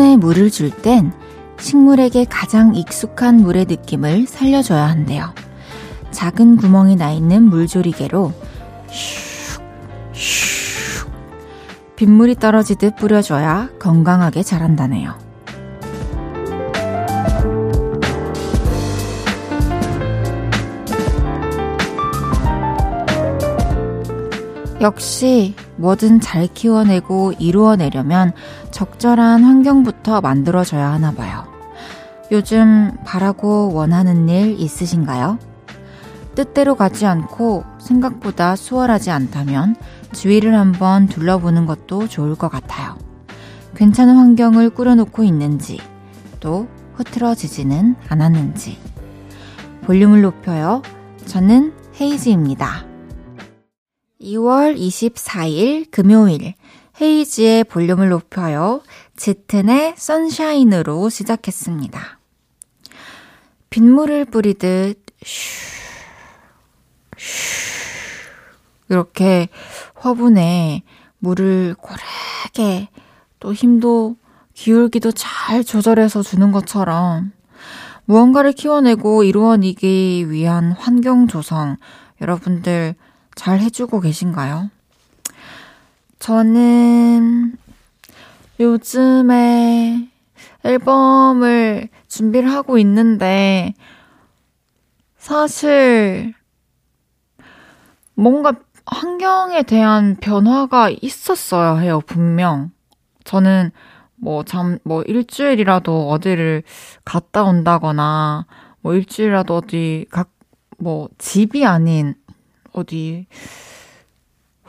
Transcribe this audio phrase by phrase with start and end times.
[0.00, 1.12] 화분에 물을 줄 땐
[1.58, 5.34] 식물에게 가장 익숙한 물의 느낌을 살려줘야 한대요.
[6.10, 8.32] 작은 구멍이 나 있는 물조리개로
[8.88, 9.60] 슉,
[10.14, 11.08] 슉
[11.96, 15.14] 빗물이 떨어지듯 뿌려줘야 건강하게 자란다네요.
[24.80, 28.32] 역시 뭐든 잘 키워내고 이루어내려면
[28.70, 31.44] 적절한 환경부터 만들어줘야 하나 봐요.
[32.32, 35.38] 요즘 바라고 원하는 일 있으신가요?
[36.34, 39.76] 뜻대로 가지 않고 생각보다 수월하지 않다면
[40.12, 42.96] 주위를 한번 둘러보는 것도 좋을 것 같아요.
[43.74, 45.80] 괜찮은 환경을 꾸려놓고 있는지,
[46.38, 48.78] 또 흐트러지지는 않았는지.
[49.82, 50.82] 볼륨을 높여요.
[51.26, 52.84] 저는 헤이즈입니다.
[54.20, 56.54] 2월 24일 금요일
[57.00, 58.82] 헤이지의 볼륨을 높여요.
[59.16, 62.18] 짙은의 선샤인으로 시작했습니다.
[63.70, 65.50] 빗물을 뿌리듯 슈,
[67.16, 67.80] 슈
[68.88, 69.48] 이렇게
[69.94, 70.82] 화분에
[71.18, 72.88] 물을 고르게
[73.38, 74.16] 또 힘도
[74.54, 77.32] 기울기도 잘 조절해서 주는 것처럼
[78.04, 81.76] 무언가를 키워내고 이루어내기 위한 환경 조성
[82.20, 82.96] 여러분들
[83.36, 84.70] 잘 해주고 계신가요?
[86.20, 87.56] 저는
[88.60, 90.10] 요즘에
[90.64, 93.72] 앨범을 준비를 하고 있는데,
[95.16, 96.34] 사실,
[98.14, 98.52] 뭔가
[98.84, 102.70] 환경에 대한 변화가 있었어야 해요, 분명.
[103.24, 103.70] 저는
[104.16, 106.64] 뭐, 잠, 뭐, 일주일이라도 어디를
[107.02, 108.44] 갔다 온다거나,
[108.82, 110.28] 뭐, 일주일이라도 어디, 각,
[110.76, 112.14] 뭐, 집이 아닌
[112.72, 113.26] 어디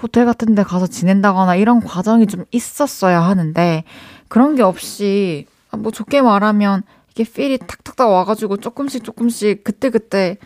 [0.02, 3.84] 호텔 같은 데 가서 지낸다거나 이런 과정이 좀 있었어야 하는데
[4.28, 5.46] 그런 게 없이
[5.78, 10.38] 뭐 좋게 말하면 이게 필이 탁탁탁 와가지고 조금씩 조금씩 그때그때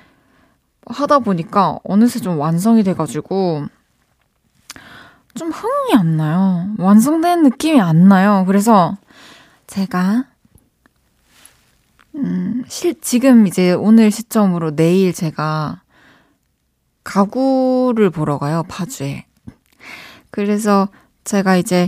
[0.88, 3.66] 하다 보니까 어느새 좀 완성이 돼가지고
[5.36, 6.70] 좀 흥이 안 나요.
[6.78, 8.44] 완성된 느낌이 안 나요.
[8.48, 8.98] 그래서
[9.68, 10.26] 제가
[12.16, 15.82] 음, 실, 지금 이제 오늘 시점으로 내일 제가
[17.04, 19.26] 가구를 보러 가요, 파주에.
[20.36, 20.90] 그래서
[21.24, 21.88] 제가 이제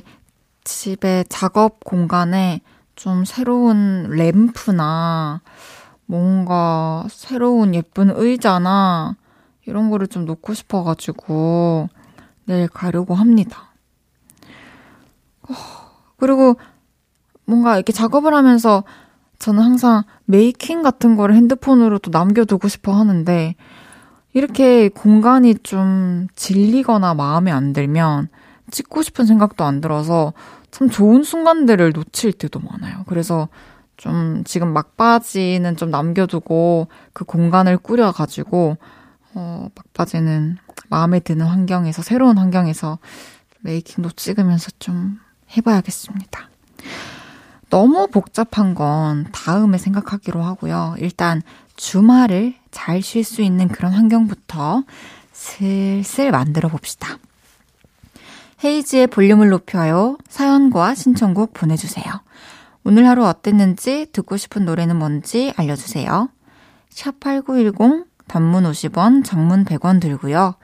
[0.64, 2.62] 집에 작업 공간에
[2.96, 5.42] 좀 새로운 램프나
[6.06, 9.18] 뭔가 새로운 예쁜 의자나
[9.66, 11.90] 이런 거를 좀 놓고 싶어가지고
[12.46, 13.74] 내일 가려고 합니다.
[15.42, 15.54] 어,
[16.16, 16.56] 그리고
[17.44, 18.86] 뭔가 이렇게 작업을 하면서
[19.40, 23.56] 저는 항상 메이킹 같은 거를 핸드폰으로 또 남겨두고 싶어 하는데
[24.38, 28.30] 이렇게 공간이 좀 질리거나 마음에 안 들면
[28.70, 30.34] 찍고 싶은 생각도 안 들어서
[30.70, 33.04] 참 좋은 순간들을 놓칠 때도 많아요.
[33.08, 33.48] 그래서
[33.96, 38.78] 좀 지금 막바지는 좀 남겨두고 그 공간을 꾸려가지고,
[39.34, 40.58] 어, 막바지는
[40.90, 43.00] 마음에 드는 환경에서, 새로운 환경에서
[43.62, 45.20] 메이킹도 찍으면서 좀
[45.58, 46.48] 해봐야겠습니다.
[47.70, 50.96] 너무 복잡한 건 다음에 생각하기로 하고요.
[51.00, 51.42] 일단
[51.76, 54.84] 주말을 잘 쉴 수 있는 그런 환경부터
[55.32, 57.18] 슬슬 만들어 봅시다.
[58.64, 60.18] 헤이지의 볼륨을 높여요.
[60.30, 62.06] 사연과 신청곡 보내주세요.
[62.84, 66.30] 오늘 하루 어땠는지 듣고 싶은 노래는 뭔지 알려주세요.
[66.90, 70.56] 샵8910 단문 50원, 장문 100원 들고요.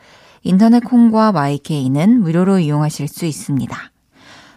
[0.41, 3.92] 인터넷 콩과 마이케이는 무료로 이용하실 수 있습니다.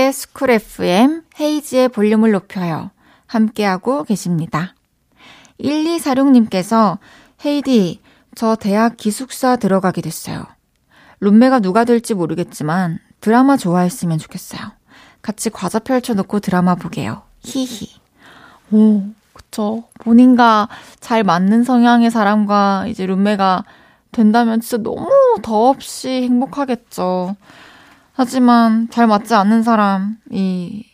[0.00, 2.90] KBS 쿨 FM 헤이지의 볼륨을 높여요.
[3.26, 4.74] 함께하고 계십니다.
[5.60, 6.96] 1246님께서
[7.44, 8.00] 헤이디,
[8.34, 10.46] 저 대학 기숙사 들어가게 됐어요.
[11.20, 14.60] 룸메가 누가 될지 모르겠지만 드라마 좋아했으면 좋겠어요.
[15.20, 17.22] 같이 과자 펼쳐놓고 드라마 보게요.
[17.40, 17.90] 히히.
[18.72, 19.02] 오,
[19.34, 19.84] 그쵸.
[19.98, 20.68] 본인과
[21.00, 23.64] 잘 맞는 성향의 사람과 이제 룸메가
[24.12, 25.10] 된다면 진짜 너무
[25.42, 27.36] 더없이 행복하겠죠.
[28.20, 30.84] 하지만 잘 맞지 않는 사람이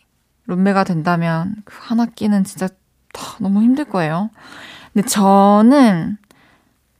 [0.45, 2.69] 룸메가 된다면 그 한 학기는 진짜
[3.41, 4.29] 너무 힘들 거예요.
[4.93, 6.17] 근데 저는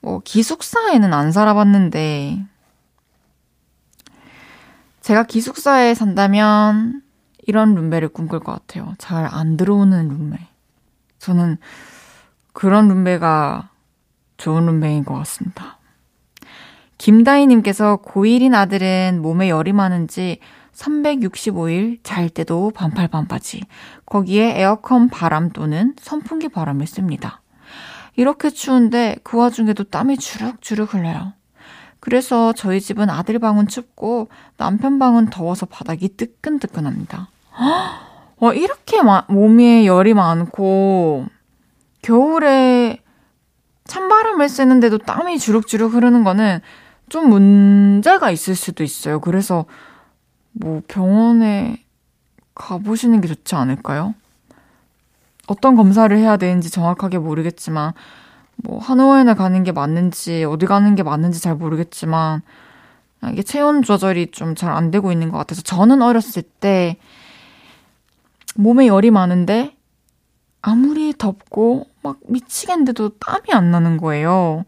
[0.01, 2.43] 뭐 기숙사에는 안 살아봤는데
[4.99, 7.01] 제가 기숙사에 산다면
[7.47, 8.95] 이런 룸메를 꿈꿀 것 같아요.
[8.97, 10.45] 잘 안 들어오는 룸메.
[11.19, 11.55] 저는
[12.51, 13.69] 그런 룸메가
[14.35, 15.76] 좋은 룸메인 것 같습니다.
[16.97, 20.39] 김다희님께서 고1인 아들은 몸에 열이 많은지
[20.73, 23.61] 365일 잘 때도 반팔 반바지.
[24.05, 27.41] 거기에 에어컨 바람 또는 선풍기 바람을 씁니다.
[28.15, 31.33] 이렇게 추운데 그 와중에도 땀이 주룩주룩 흘러요.
[31.99, 37.29] 그래서 저희 집은 아들 방은 춥고 남편 방은 더워서 바닥이 뜨끈뜨끈합니다.
[38.39, 41.25] 와, 이렇게 마, 몸에 열이 많고
[42.01, 42.99] 겨울에
[43.85, 46.61] 찬바람을 쐬는데도 땀이 주룩주룩 흐르는 거는
[47.09, 49.19] 좀 문제가 있을 수도 있어요.
[49.19, 49.65] 그래서
[50.51, 51.83] 뭐 병원에
[52.55, 54.15] 가보시는 게 좋지 않을까요?
[55.47, 57.93] 어떤 검사를 해야 되는지 정확하게 모르겠지만,
[58.57, 62.41] 뭐, 한의원에 가는 게 맞는지, 어디 가는 게 맞는지 잘 모르겠지만,
[63.31, 66.97] 이게 체온 조절이 좀 잘 안 되고 있는 것 같아서, 저는 어렸을 때,
[68.55, 69.75] 몸에 열이 많은데,
[70.61, 74.65] 아무리 덥고, 막 미치겠는데도 땀이 안 나는 거예요.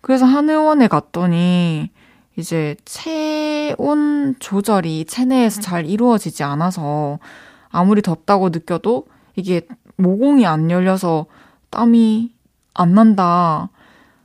[0.00, 1.90] 그래서 한의원에 갔더니,
[2.36, 7.18] 이제 체온 조절이 체내에서 잘 이루어지지 않아서
[7.68, 9.06] 아무리 덥다고 느껴도
[9.36, 9.66] 이게
[9.96, 11.26] 모공이 안 열려서
[11.70, 12.32] 땀이
[12.74, 13.68] 안 난다.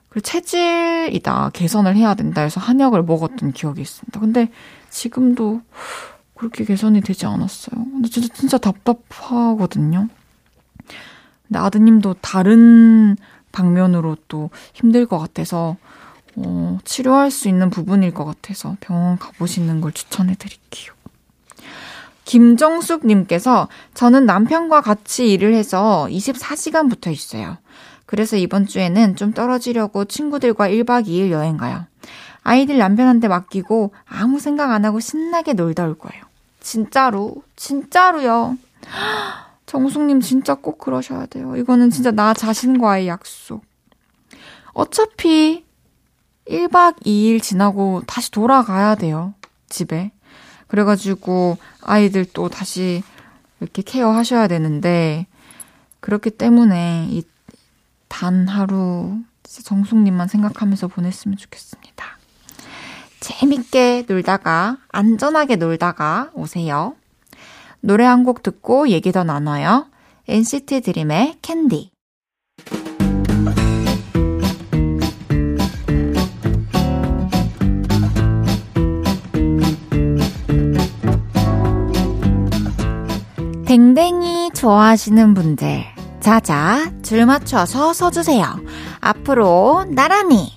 [0.09, 1.51] 그리고 체질이다.
[1.53, 4.19] 개선을 해야 된다 해서 한약을 먹었던 기억이 있습니다.
[4.19, 4.49] 근데
[4.89, 5.61] 지금도
[6.35, 7.83] 그렇게 개선이 되지 않았어요.
[7.83, 10.07] 근데 진짜, 진짜 답답하거든요.
[11.47, 13.17] 근데 아드님도 다른
[13.55, 15.77] 방면으로 또 힘들 것 같아서
[16.35, 20.93] 어, 치료할 수 있는 부분일 것 같아서 병원 가보시는 걸 추천해 드릴게요.
[22.25, 27.57] 김정숙님께서 저는 남편과 같이 일을 해서 24시간 붙어 있어요.
[28.05, 31.85] 그래서 이번 주에는 좀 떨어지려고 친구들과 1박 2일 여행 가요.
[32.43, 36.23] 아이들 남편한테 맡기고 아무 생각 안 하고 신나게 놀다 올 거예요.
[36.59, 38.57] 진짜로, 진짜로요.
[39.65, 41.55] 정숙님 진짜 꼭 그러셔야 돼요.
[41.55, 43.63] 이거는 진짜 나 자신과의 약속.
[44.73, 45.65] 어차피
[46.47, 49.33] 1박 2일 지나고 다시 돌아가야 돼요.
[49.69, 50.11] 집에.
[50.67, 53.03] 그래가지고 아이들 또 다시
[53.59, 55.27] 이렇게 케어하셔야 되는데
[56.01, 57.23] 그렇기 때문에 이
[58.17, 62.17] 단 하루 정숙님만 생각하면서 보냈으면 좋겠습니다.
[63.19, 66.95] 재밌게 놀다가 안전하게 놀다가 오세요.
[67.85, 69.85] 노래 한 곡 듣고 얘기 더 나눠요.
[70.27, 71.91] NCT 드림의 캔디.
[83.65, 85.83] 댕댕이 좋아하시는 분들,
[86.21, 88.45] 자자, 줄 맞춰서 서주세요.
[89.01, 90.53] 앞으로 나란히.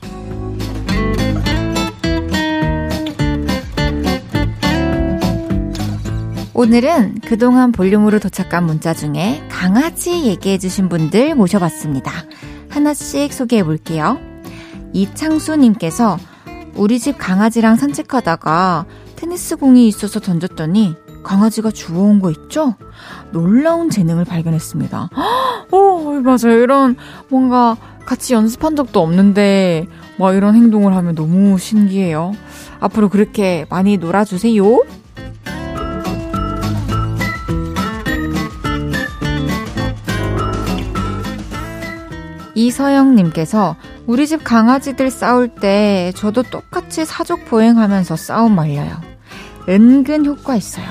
[6.58, 12.10] 오늘은 그동안 볼륨으로 도착한 문자 중에 강아지 얘기해주신 분들 모셔봤습니다.
[12.68, 14.18] 하나씩 소개해 볼게요.
[14.92, 16.18] 이창수님께서
[16.74, 22.74] 우리 집 강아지랑 산책하다가 테니스 공이 있어서 던졌더니 강아지가 주워온 거 있죠?
[23.30, 25.10] 놀라운 재능을 발견했습니다.
[25.70, 26.60] 오, 맞아요.
[26.60, 26.96] 이런
[27.28, 29.86] 뭔가 같이 연습한 적도 없는데
[30.18, 32.32] 막 이런 행동을 하면 너무 신기해요.
[32.80, 34.82] 앞으로 그렇게 많이 놀아주세요.
[42.58, 49.00] 이서영님께서 우리 집 강아지들 싸울 때 저도 똑같이 사족 보행하면서 싸움 말려요.
[49.68, 50.86] 은근 효과 있어요.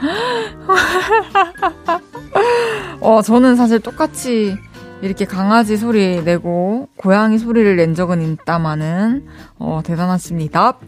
[3.00, 4.56] 어, 저는 사실 똑같이
[5.02, 9.26] 이렇게 강아지 소리 내고 고양이 소리를 낸 적은 있다마는
[9.58, 10.78] 어, 대단하십니다.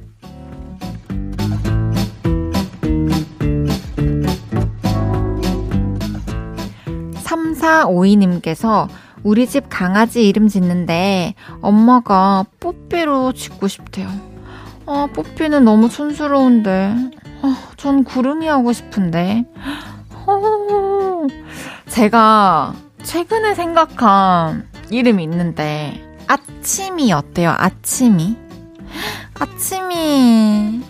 [7.25, 8.89] 3452님께서
[9.23, 14.09] 우리 집 강아지 이름 짓는데 엄마가 뽀삐로 짓고 싶대요.
[14.87, 16.95] 아, 뽀삐는 너무 촌스러운데.
[17.43, 19.45] 아, 전 구름이 하고 싶은데.
[20.27, 21.27] 어,
[21.89, 27.55] 제가 최근에 생각한 이름이 있는데, 아침이 어때요?
[27.57, 28.37] 아침이?
[29.39, 30.83] 아침이.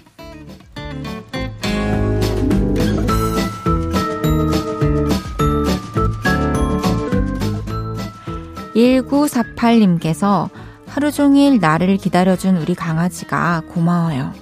[8.74, 10.48] 1948님께서
[10.86, 14.32] 하루 종일 나를 기다려준 우리 강아지가 고마워요.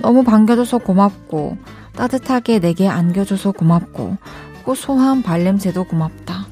[0.00, 1.56] 너무 반겨줘서 고맙고,
[1.94, 4.16] 따뜻하게 내게 안겨줘서 고맙고,
[4.64, 6.46] 고소한 발냄새도 고맙다.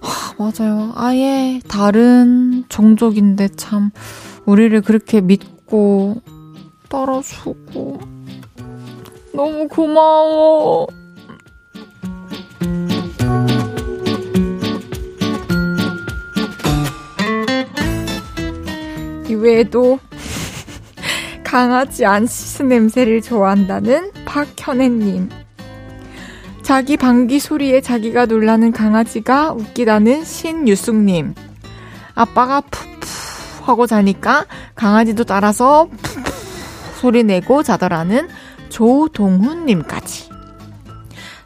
[0.00, 0.92] 하, 맞아요.
[0.94, 3.90] 아예 다른 종족인데 참,
[4.46, 6.22] 우리를 그렇게 믿고,
[6.88, 8.00] 떨어주고,
[9.34, 10.86] 너무 고마워.
[19.42, 19.98] 외에도
[21.44, 25.28] 강아지 안 씻은 냄새를 좋아한다는 박현애님.
[26.62, 31.34] 자기 방귀 소리에 자기가 놀라는 강아지가 웃기다는 신유숙님.
[32.14, 36.30] 아빠가 푸푸 하고 자니까 강아지도 따라서 푸푸
[37.00, 38.28] 소리 내고 자더라는
[38.68, 40.30] 조동훈님까지.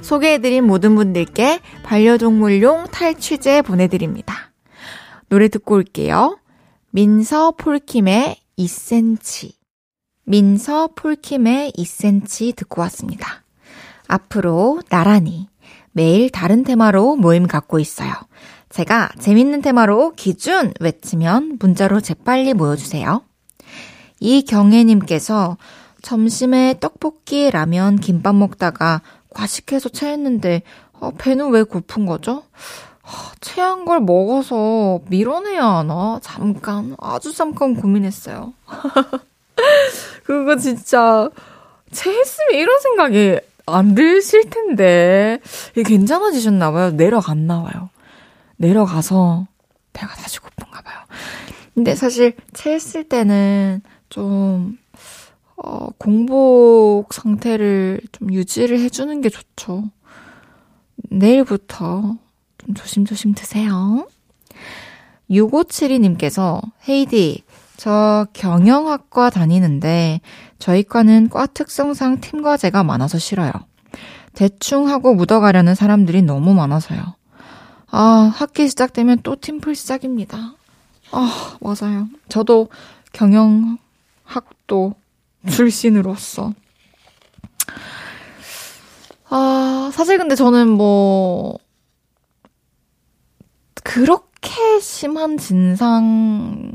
[0.02, 4.52] 소개해드린 모든 분들께 반려동물용 탈취제 보내드립니다.
[5.28, 6.38] 노래 듣고 올게요.
[6.96, 9.52] 민서 폴킴의 2cm.
[10.24, 13.44] 민서 폴킴의 2cm 듣고 왔습니다.
[14.08, 15.46] 앞으로 나란히
[15.92, 18.14] 매일 다른 테마로 모임 갖고 있어요.
[18.70, 23.22] 제가 재밌는 테마로 기준 외치면 문자로 재빨리 모여주세요.
[24.20, 25.58] 이경애님께서
[26.00, 30.62] 점심에 떡볶이, 라면, 김밥 먹다가 과식해서 체했는데
[30.94, 32.44] 어, 배는 왜 고픈 거죠?
[33.06, 33.10] 어,
[33.40, 36.18] 체한 걸 먹어서 밀어내야 하나?
[36.22, 38.52] 잠깐, 아주 잠깐 고민했어요.
[40.24, 41.30] 그거 진짜
[41.92, 45.38] 체했으면 이런 생각이 안 드실 텐데
[45.72, 46.90] 이게 괜찮아지셨나 봐요.
[46.90, 47.90] 내려갔나 봐요.
[48.56, 49.46] 내려가서
[49.92, 50.98] 배가 다시 고픈가 봐요.
[51.74, 54.78] 근데 사실 체했을 때는 좀
[55.56, 59.84] 어, 공복 상태를 좀 유지를 해주는 게 좋죠.
[61.08, 62.16] 내일부터
[62.66, 64.08] 좀 조심조심 드세요.
[65.30, 67.44] 6572님께서 헤이디,
[67.76, 70.20] 저 경영학과 다니는데
[70.58, 73.52] 저희 과는 과 특성상 팀 과제가 많아서 싫어요.
[74.34, 77.00] 대충 하고 묻어가려는 사람들이 너무 많아서요.
[77.90, 80.54] 아, 학기 시작되면 또 팀플 시작입니다.
[81.12, 82.08] 아, 맞아요.
[82.28, 82.68] 저도
[83.12, 84.94] 경영학도
[85.48, 86.52] 출신으로서.
[89.28, 91.58] 아, 사실 근데 저는 뭐,
[93.86, 96.72] 그렇게 심한 진상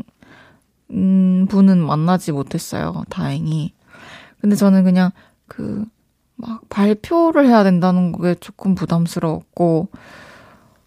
[0.91, 3.03] 음, 분은 만나지 못했어요.
[3.09, 3.73] 다행히.
[4.39, 5.11] 근데 저는 그냥
[5.47, 5.83] 그,
[6.35, 9.89] 막 발표를 해야 된다는 게 조금 부담스러웠고,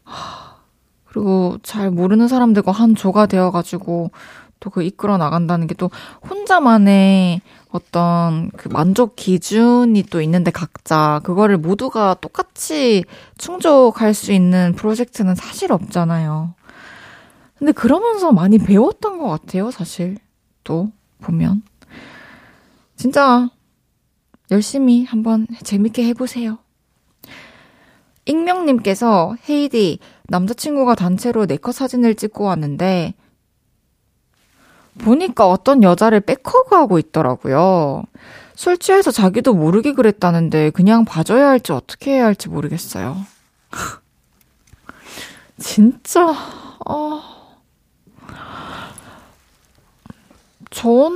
[0.04, 0.56] 하,
[1.04, 4.10] 그리고 잘 모르는 사람들과 한 조가 되어 가지고
[4.60, 5.90] 또 그 이끌어 나간다는 게 또
[6.28, 7.42] 혼자만의
[7.74, 13.04] 어떤 그 만족 기준이 또 있는데 각자 그거를 모두가 똑같이
[13.36, 16.54] 충족할 수 있는 프로젝트는 사실 없잖아요.
[17.58, 20.18] 근데 그러면서 많이 배웠던 것 같아요, 사실.
[20.62, 21.62] 또, 보면.
[22.94, 23.50] 진짜,
[24.52, 26.58] 열심히 한번 재밌게 해보세요.
[28.24, 33.14] 익명님께서, 헤이디, 남자친구가 단체로 네컷 사진을 찍고 왔는데,
[34.98, 38.04] 보니까 어떤 여자를 백허그하고 있더라고요.
[38.54, 43.16] 술 취해서 자기도 모르게 그랬다는데, 그냥 봐줘야 할지 어떻게 해야 할지 모르겠어요.
[45.58, 46.34] 진짜,
[46.86, 47.30] 아.
[50.70, 51.12] 저는,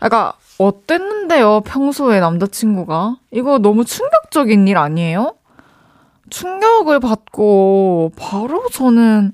[0.00, 3.16] 아까 어땠는데요, 평소에 남자친구가?
[3.30, 5.34] 이거 너무 충격적인 일 아니에요?
[6.30, 9.32] 충격을 받고, 바로 저는,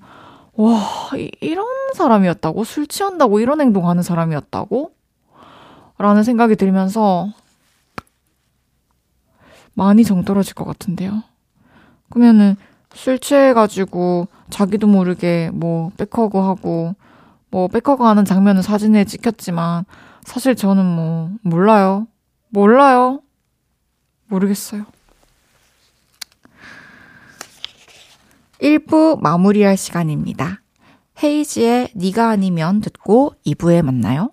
[0.62, 2.64] 와, 이런 사람이었다고?
[2.64, 4.93] 술 취한다고 이런 행동하는 사람이었다고?
[5.99, 7.33] 라는 생각이 들면서,
[9.75, 11.23] 많이 정 떨어질 것 같은데요.
[12.11, 12.57] 그러면은,
[12.93, 16.95] 술 취해가지고 자기도 모르게 뭐 백허그 하고
[17.50, 19.85] 뭐 백허그 하는 장면은 사진에 찍혔지만
[20.25, 22.09] 사실 저는 뭐 몰라요.
[22.49, 23.21] 몰라요.
[24.26, 24.87] 모르겠어요.
[28.62, 30.62] 1부 마무리할 시간입니다.
[31.23, 34.33] 헤이지의 네가 아니면 듣고 2부에 만나요.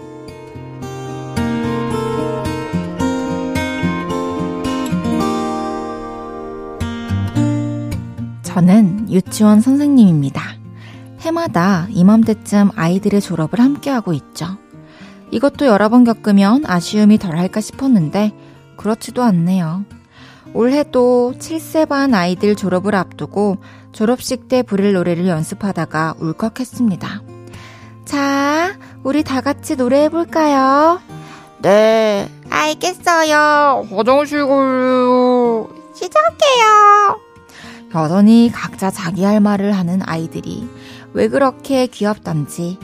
[8.53, 10.41] 저는 유치원 선생님입니다.
[11.21, 14.57] 해마다 이맘때쯤 아이들의 졸업을 함께하고 있죠.
[15.31, 18.33] 이것도 여러 번 겪으면 아쉬움이 덜할까 싶었는데
[18.75, 19.85] 그렇지도 않네요.
[20.53, 23.55] 올해도 7세 반 아이들 졸업을 앞두고
[23.93, 27.21] 졸업식 때 부를 노래를 연습하다가 울컥했습니다.
[28.03, 30.99] 자, 우리 다 같이 노래해볼까요?
[31.61, 33.87] 네, 알겠어요.
[33.95, 35.69] 화장실 걸요.
[35.93, 37.30] 시작해요.
[37.93, 40.67] 여전히 각자 자기 할 말을 하는 아이들이
[41.13, 42.77] 왜 그렇게 귀엽던지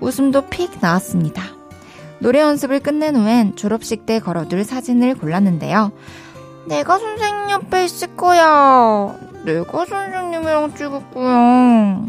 [0.00, 1.42] 웃음도 픽 나왔습니다.
[2.20, 5.90] 노래 연습을 끝낸 후엔 졸업식 때 걸어둘 사진을 골랐는데요.
[6.66, 9.16] 내가 선생님 옆에 있을 거야.
[9.44, 12.04] 내가 선생님이랑 찍을 거야.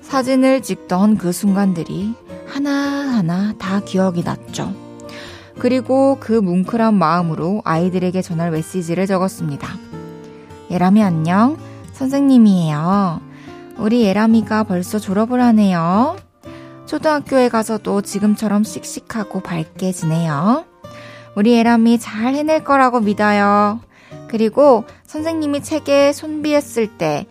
[0.00, 2.14] 사진을 찍던 그 순간들이
[2.46, 4.72] 하나하나 다 기억이 났죠.
[5.58, 9.68] 그리고 그 뭉클한 마음으로 아이들에게 전할 메시지를 적었습니다.
[10.70, 11.58] 예람이 안녕.
[11.94, 13.20] 선생님이에요.
[13.78, 16.16] 우리 예람이가 벌써 졸업을 하네요.
[16.86, 20.64] 초등학교에 가서도 지금처럼 씩씩하고 밝게 지내요.
[21.34, 23.80] 우리 예람이 잘 해낼 거라고 믿어요.
[24.28, 27.26] 그리고 선생님이 책에 손비했을 때,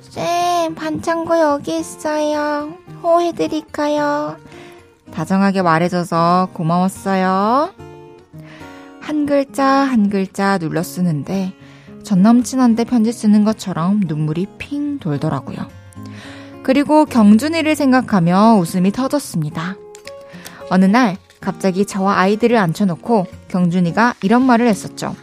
[0.00, 2.74] 쌤, 반창고 여기 있어요.
[3.02, 4.36] 호해드릴까요?
[5.12, 7.70] 다정하게 말해줘서 고마웠어요.
[9.00, 11.52] 한 글자 한 글자 눌러 쓰는데
[12.06, 15.56] 전 남친한테 편지 쓰는 것처럼 눈물이 핑 돌더라고요.
[16.62, 19.74] 그리고 경준이를 생각하며 웃음이 터졌습니다.
[20.70, 25.16] 어느 날 갑자기 저와 아이들을 앉혀놓고 경준이가 이런 말을 했었죠.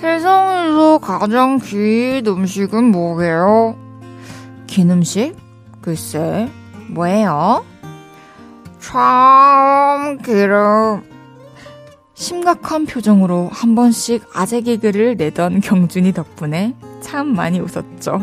[0.00, 3.76] 세상에서 가장 긴 음식은 뭐게요?
[4.66, 5.36] 긴 음식?
[5.80, 6.50] 글쎄,
[6.88, 7.64] 뭐예요?
[8.80, 11.17] 참 기름.
[12.18, 18.20] 심각한 표정으로 한 번씩 아재 개그를 내던 경준이 덕분에 참 많이 웃었죠.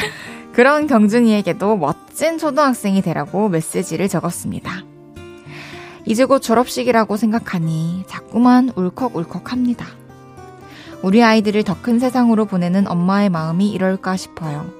[0.54, 4.84] 그런 경준이에게도 멋진 초등학생이 되라고 메시지를 적었습니다.
[6.06, 9.86] 이제 곧 졸업식이라고 생각하니 자꾸만 울컥울컥 합니다.
[11.02, 14.70] 우리 아이들을 더 큰 세상으로 보내는 엄마의 마음이 이럴까 싶어요.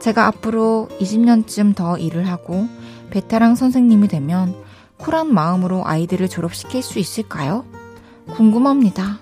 [0.00, 2.66] 제가 앞으로 20년쯤 더 일을 하고
[3.10, 4.56] 베테랑 선생님이 되면
[5.00, 7.64] 쿨한 마음으로 아이들을 졸업시킬 수 있을까요?
[8.32, 9.18] 궁금합니다.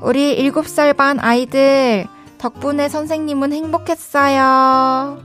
[0.00, 2.06] 우리 7살 반 아이들,
[2.38, 5.18] 덕분에 선생님은 행복했어요.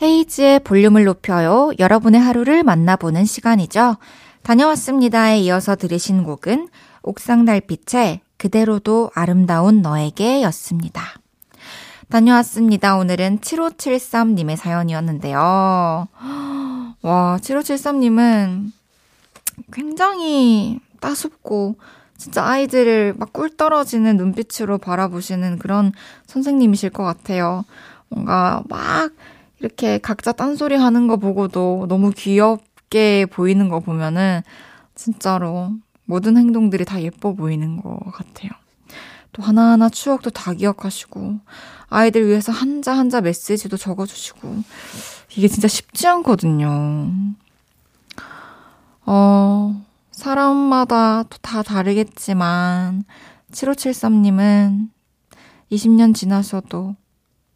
[0.00, 1.72] 헤이즈의 볼륨을 높여요.
[1.78, 3.96] 여러분의 하루를 만나보는 시간이죠.
[4.42, 6.68] 다녀왔습니다에 이어서 들으신 곡은
[7.02, 11.02] 옥상 달빛의 그대로도 아름다운 너에게 였습니다.
[12.08, 12.96] 다녀왔습니다.
[12.96, 15.38] 오늘은 7573님의 사연이었는데요.
[17.02, 18.72] 와, 7573님은
[19.72, 21.76] 굉장히 따숩고
[22.16, 25.92] 진짜 아이들을 막 꿀 떨어지는 눈빛으로 바라보시는 그런
[26.26, 27.64] 선생님이실 것 같아요.
[28.08, 29.12] 뭔가 막
[29.60, 34.40] 이렇게 각자 딴소리 하는 거 보고도 너무 귀엽게 보이는 거 보면은
[34.94, 35.72] 진짜로
[36.04, 38.50] 모든 행동들이 다 예뻐 보이는 것 같아요.
[39.32, 41.38] 또 하나하나 추억도 다 기억하시고
[41.90, 44.62] 아이들 위해서 한자 한자 메시지도 적어주시고
[45.36, 47.12] 이게 진짜 쉽지 않거든요.
[49.06, 53.04] 어, 사람마다 다 다르겠지만,
[53.52, 54.90] 7573님은
[55.72, 56.94] 20년 지나셔도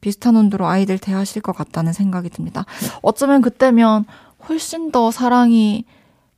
[0.01, 2.65] 비슷한 온도로 아이들 대하실 것 같다는 생각이 듭니다.
[3.03, 4.07] 어쩌면 그때면
[4.49, 5.85] 훨씬 더 사랑이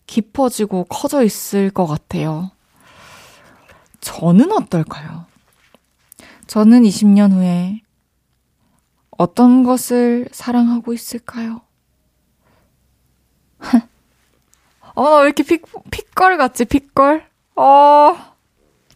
[0.06, 2.50] 깊어지고 커져 있을 것 같아요.
[4.00, 5.26] 저는 어떨까요?
[6.46, 7.80] 저는 20년 후에
[9.16, 11.60] 어떤 것을 사랑하고 있을까요?
[14.94, 17.26] 어, 왜 이렇게 픽, 픽걸 같지, 픽걸?
[17.56, 18.16] 어,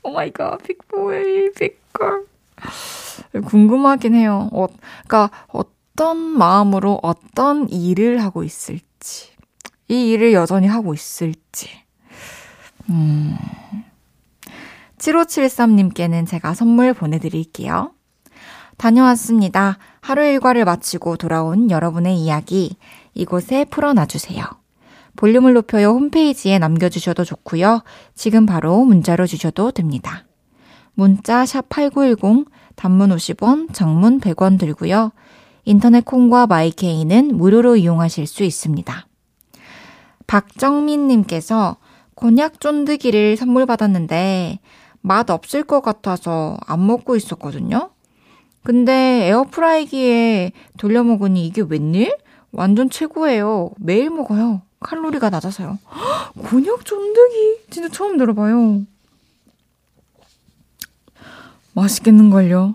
[0.02, 2.26] oh my god, pick boy, pick girl.
[3.46, 4.48] 궁금하긴 해요.
[4.52, 4.66] 어,
[5.00, 9.33] 그니까, 어떤 마음으로 어떤 일을 하고 있을지.
[9.88, 11.68] 이 일을 여전히 하고 있을지.
[12.90, 13.37] 음.
[14.98, 17.92] 7573님께는 제가 선물 보내드릴게요.
[18.78, 19.76] 다녀왔습니다.
[20.00, 22.76] 하루 일과를 마치고 돌아온 여러분의 이야기
[23.12, 24.44] 이곳에 풀어놔 주세요.
[25.16, 27.82] 볼륨을 높여요 홈페이지에 남겨주셔도 좋고요.
[28.14, 30.24] 지금 바로 문자로 주셔도 됩니다.
[30.94, 35.10] 문자 샵 8910 단문 50원, 장문 100원 들고요.
[35.64, 39.06] 인터넷 콩과 마이케이는 무료로 이용하실 수 있습니다.
[40.28, 41.76] 박정민 님께서
[42.14, 44.60] 곤약 쫀득이를 선물 받았는데
[45.00, 47.90] 맛 없을 것 같아서 안 먹고 있었거든요.
[48.62, 52.16] 근데 에어프라이기에 돌려 먹으니 이게 웬일?
[52.53, 53.71] 완전 최고예요.
[53.79, 54.62] 매일 먹어요.
[54.81, 55.79] 칼로리가 낮아서요.
[56.38, 58.83] 곤약 쫀득이 진짜 처음 들어봐요.
[61.75, 62.75] 맛있겠는걸요?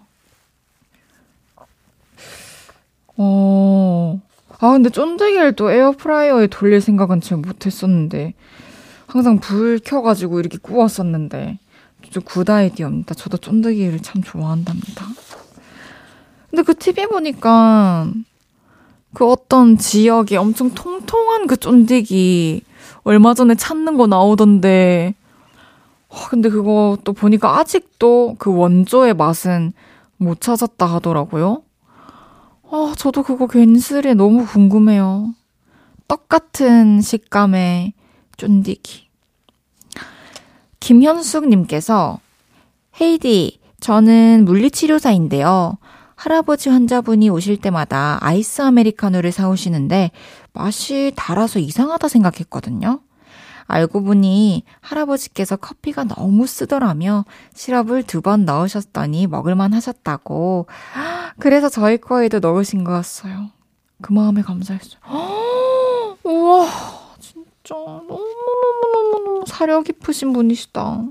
[3.17, 4.22] 어,
[4.60, 8.34] 아, 근데 쫀득이를 또 에어프라이어에 돌릴 생각은 잘 못했었는데.
[9.08, 11.60] 항상 불 켜가지고 이렇게 구웠었는데.
[12.12, 13.15] 좀 good idea입니다.
[13.15, 15.06] 저도 쫀득이를 참 좋아한답니다.
[16.53, 18.11] 근데 그 TV 보니까
[19.15, 22.61] 그 어떤 지역에 엄청 통통한 그 쫀디기
[23.01, 25.15] 얼마 전에 찾는 거 나오던데.
[26.09, 29.73] 어, 근데 그거 또 보니까 아직도 그 원조의 맛은
[30.17, 31.63] 못 찾았다 하더라고요.
[32.69, 35.33] 아, 저도 그거 괜스레 너무 궁금해요.
[36.07, 37.93] 똑같은 식감의
[38.37, 39.07] 쫀디기.
[40.79, 42.19] 김현숙님께서
[43.01, 45.79] 헤이디, 저는 물리치료사인데요.
[46.27, 50.12] 할아버지 환자분이 오실 때마다 아이스 아메리카노를 사오시는데
[50.53, 53.01] 맛이 달아서 이상하다 생각했거든요.
[53.67, 60.67] 알고 보니 할아버지께서 커피가 너무 쓰더라며 시럽을 두 번 넣으셨더니 먹을만 하셨다고.
[61.39, 63.49] 그래서 저희 거에도 넣으신 거였어요.
[64.01, 65.01] 그 마음에 감사했어요.
[66.23, 66.67] 우와,
[67.19, 71.03] 진짜 너무너무너무너무 사려 깊으신 분이시다.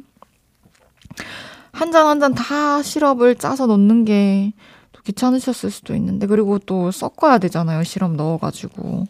[1.72, 4.53] 한 잔 한 잔 다 시럽을 짜서 넣는 게
[5.05, 7.83] 귀찮으셨을 수도 있는데 그리고 또 섞어야 되잖아요.
[7.85, 9.07] 시럽 넣어가지고.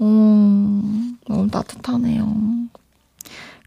[0.00, 2.26] 음, 너무 따뜻하네요.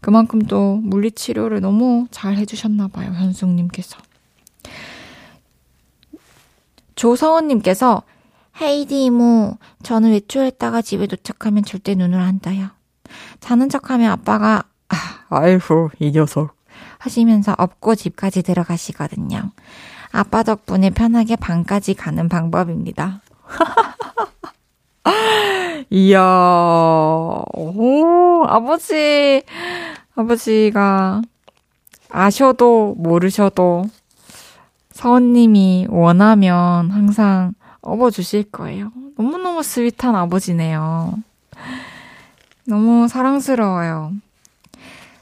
[0.00, 3.12] 그만큼 또 물리치료를 너무 잘 해주셨나봐요.
[3.12, 3.98] 현숙님께서.
[6.94, 8.02] 조서원님께서
[8.60, 12.68] 헤이디 이모, 저는 외출했다가 집에 도착하면 절대 눈을 안 떠요.
[13.40, 14.96] 자는 척하면 아빠가 아,
[15.28, 16.56] 아이고 이 녀석
[16.98, 19.50] 하시면서 업고 집까지 들어가시거든요.
[20.12, 23.22] 아빠 덕분에 편하게 방까지 가는 방법입니다.
[25.90, 26.20] 이야,
[27.52, 29.42] 오, 아버지,
[30.14, 31.22] 아버지가
[32.10, 33.84] 아셔도 모르셔도
[34.92, 38.90] 서원님이 원하면 항상 업어주실 거예요.
[39.16, 41.14] 너무너무 sweet한 아버지네요.
[42.66, 44.12] 너무 사랑스러워요.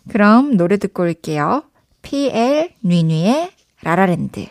[0.08, 1.62] 그럼 노래 듣고 올게요.
[2.02, 3.50] PL 뉘뉘의
[3.82, 4.46] 라라랜드.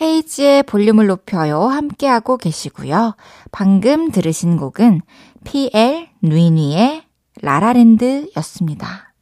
[0.00, 1.62] 헤이즈의 볼륨을 높여요.
[1.64, 3.16] 함께하고 계시고요.
[3.52, 5.02] 방금 들으신 곡은
[5.44, 7.04] PL 누이니의
[7.42, 9.12] 라라랜드 였습니다.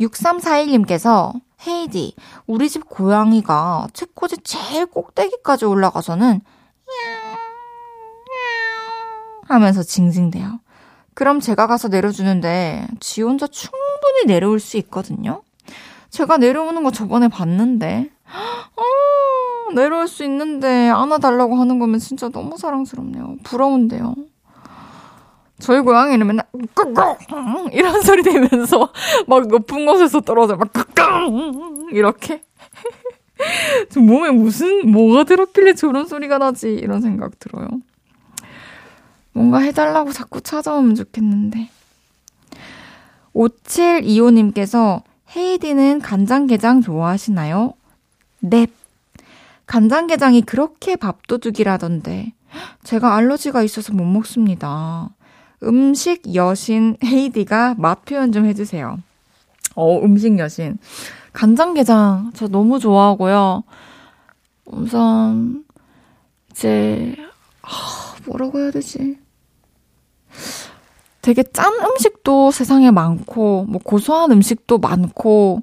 [0.00, 1.32] 6341님께서
[1.66, 2.14] 헤이디,
[2.46, 6.40] 우리 집 고양이가 책꽂이 제일 꼭대기까지 올라가서는
[9.48, 10.60] 하면서 징징대요.
[11.14, 15.42] 그럼 제가 가서 내려주는데 지 혼자 충분히 내려올 수 있거든요.
[16.10, 23.36] 제가 내려오는 거 저번에 봤는데 어, 내려올 수 있는데 안아달라고 하는 거면 진짜 너무 사랑스럽네요.
[23.44, 24.14] 부러운데요.
[25.58, 26.46] 저희 고양이는 맨날
[27.72, 28.90] 이런 소리 내면서
[29.26, 30.70] 막 높은 곳에서 떨어져 막
[31.92, 32.42] 이렇게
[33.96, 37.68] 몸에 무슨 뭐가 들었길래 저런 소리가 나지 이런 생각 들어요.
[39.32, 41.68] 뭔가 해달라고 자꾸 찾아오면 좋겠는데.
[43.34, 45.02] 5725님께서
[45.36, 47.74] 헤이디는 간장게장 좋아하시나요?
[48.50, 48.70] 넵.
[49.66, 52.32] 간장게장이 그렇게 밥도둑이라던데
[52.84, 55.10] 제가 알러지가 있어서 못 먹습니다.
[55.62, 58.98] 음식 여신 헤이디가 맛 표현 좀 해주세요.
[59.74, 60.78] 어, 음식 여신.
[61.32, 63.64] 간장게장 저 너무 좋아하고요.
[64.66, 65.64] 우선
[66.50, 67.14] 이제
[67.62, 67.68] 아,
[68.26, 69.18] 뭐라고 해야 되지?
[71.20, 75.62] 되게 짠 음식도 세상에 많고 뭐 고소한 음식도 많고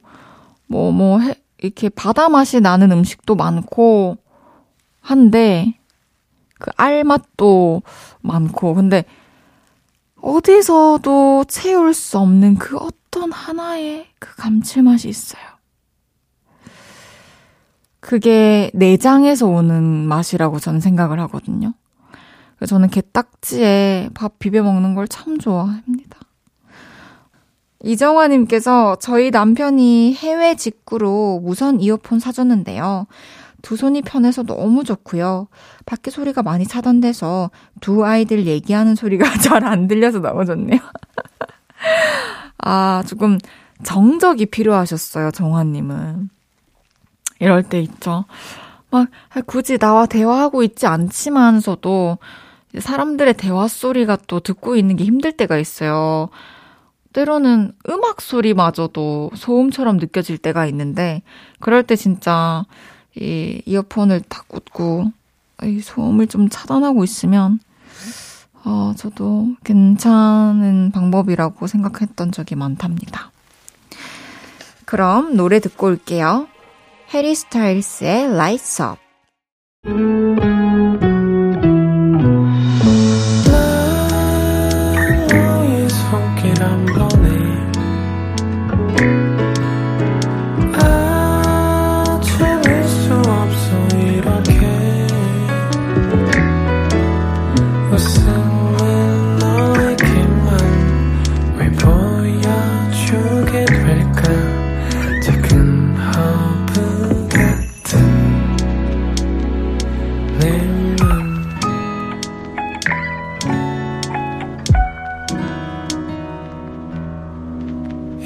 [0.67, 1.19] 뭐뭐 뭐
[1.63, 4.17] 이렇게 바다 맛이 나는 음식도 많고
[4.99, 5.79] 한데
[6.59, 7.81] 그 알맛도
[8.21, 9.05] 많고 근데
[10.21, 15.41] 어디서도 채울 수 없는 그 어떤 하나의 그 감칠맛이 있어요.
[18.01, 21.73] 그게 내장에서 오는 맛이라고 저는 생각을 하거든요.
[22.67, 26.19] 저는 게딱지에 밥 비벼 먹는 걸 참 좋아합니다.
[27.83, 33.07] 이정화님께서 저희 남편이 해외 직구로 무선 이어폰 사줬는데요.
[33.61, 35.47] 두 손이 편해서 너무 좋고요.
[35.85, 40.79] 밖에 소리가 많이 차단돼서 두 아이들 얘기하는 소리가 잘 안 들려서 너무 좋네요.
[42.59, 43.37] 아, 조금
[43.83, 46.29] 정적이 필요하셨어요, 정화님은.
[47.39, 48.25] 이럴 때 있죠.
[48.89, 49.07] 막
[49.45, 52.17] 굳이 나와 대화하고 있지 않지만서도
[52.79, 56.29] 사람들의 대화 소리가 또 듣고 있는 게 힘들 때가 있어요.
[57.13, 61.21] 때로는 음악 소리마저도 소음처럼 느껴질 때가 있는데,
[61.59, 62.65] 그럴 때 진짜
[63.15, 65.11] 이 이어폰을 딱 꽂고
[65.63, 67.59] 이 소음을 좀 차단하고 있으면,
[68.65, 73.31] 어, 저도 괜찮은 방법이라고 생각했던 적이 많답니다.
[74.85, 76.47] 그럼 노래 듣고 올게요.
[77.13, 80.82] 해리 스타일스의 Lights Up.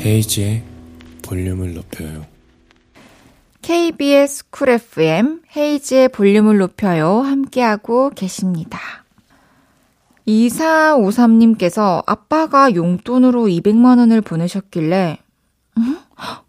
[0.08, 0.64] 헤이지의
[1.22, 2.26] 볼륨을 높여요.
[3.62, 7.20] KBS 쿨 FM 헤이지의 볼륨을 높여요.
[7.20, 8.80] 함께하고 계십니다.
[10.26, 15.18] 2453님께서 아빠가 용돈으로 200만원을 보내셨길래,
[15.78, 16.00] 음?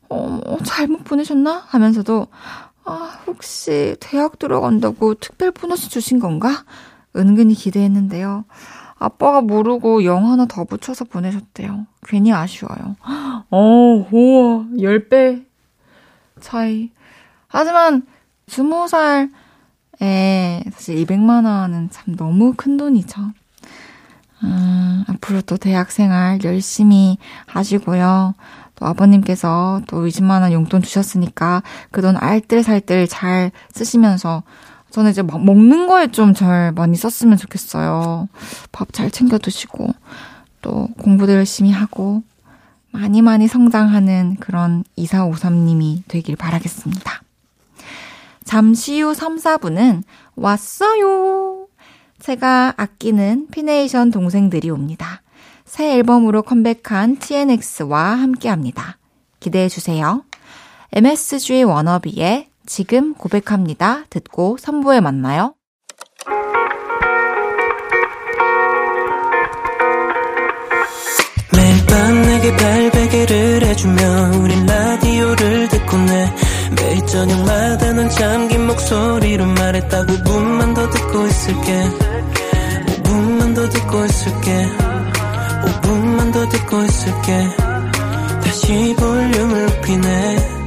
[0.09, 1.65] 어, 잘못 보내셨나?
[1.67, 2.29] 하면서도,
[2.85, 6.65] 아, 혹시 대학 들어간다고 특별 보너스 주신 건가?
[7.17, 8.45] 은근히 기대했는데요.
[8.99, 11.87] 아빠가 모르고 영 하나 더 붙여서 보내셨대요.
[12.07, 12.97] 괜히 아쉬워요.
[13.51, 13.59] 어,
[14.11, 15.45] 우와, 10배
[16.41, 16.91] 차이.
[17.49, 18.03] 하지만,
[18.49, 19.31] 20살에
[20.73, 23.21] 사실 200만 원은 참 너무 큰 돈이죠.
[24.45, 28.35] 음, 앞으로 또 대학생활 열심히 하시고요.
[28.77, 34.45] 또 아버님께서 또 20만 원 용돈 주셨으니까 그 돈 알뜰살뜰 잘 쓰시면서
[34.91, 38.29] 저는 이제 막 먹는 거에 좀 잘 많이 썼으면 좋겠어요.
[38.73, 39.89] 밥 잘 챙겨 드시고,
[40.63, 42.23] 또 공부도 열심히 하고,
[42.91, 47.23] 많이 많이 성장하는 그런 2453님이 되길 바라겠습니다.
[48.45, 50.03] 잠시 후 3, 4분은
[50.35, 51.67] 왔어요!
[52.19, 55.23] 제가 아끼는 피네이션 동생들이 옵니다.
[55.65, 58.97] 새 앨범으로 컴백한 TNX와 함께 합니다.
[59.39, 60.25] 기대해 주세요.
[60.93, 64.05] MSG 워너비의 지금 고백합니다.
[64.11, 65.55] 듣고 3부에 만나요.
[71.57, 76.35] 매일 밤 내게 발베개를 해주며 우린 라디오를 듣고 내
[76.77, 81.83] 매일 저녁마다 넌 잠긴 목소리로 말했다 5분만 더 듣고 있을게
[82.87, 84.67] 5분만 더 듣고 있을게
[85.65, 87.49] 5분만 더 듣고 있을게
[88.45, 90.58] 다시 볼륨을 높이네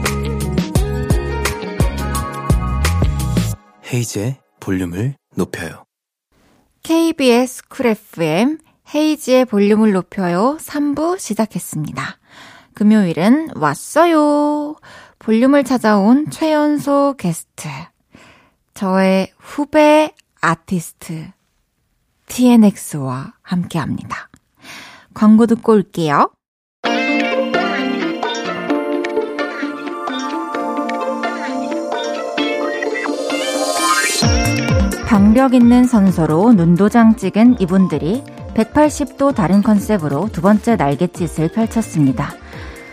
[3.93, 5.83] 헤이즈의 볼륨을 높여요.
[6.83, 8.57] KBS 쿨 FM
[8.93, 12.17] 헤이즈의 볼륨을 높여요 3부 시작했습니다.
[12.73, 14.75] 금요일은 왔어요.
[15.19, 17.67] 볼륨을 찾아온 최연소 게스트.
[18.73, 21.29] 저의 후배 아티스트
[22.27, 24.29] TNX와 함께 합니다.
[25.13, 26.31] 광고 듣고 올게요.
[35.11, 38.23] 박력 있는 선서로 눈도장 찍은 이분들이
[38.55, 42.33] 180도 다른 컨셉으로 두 번째 날갯짓을 펼쳤습니다.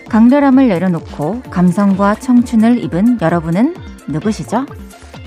[0.09, 3.76] 강렬함을 내려놓고 감성과 청춘을 입은 여러분은
[4.09, 4.66] 누구시죠?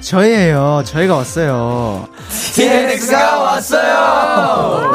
[0.01, 0.83] 저희예요.
[0.83, 2.09] 저희가 왔어요.
[2.55, 4.91] TNX가 왔어요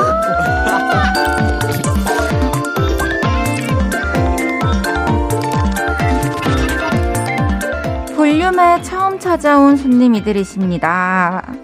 [8.14, 11.55] 볼륨에 처음 찾아온 손님이들이십니다.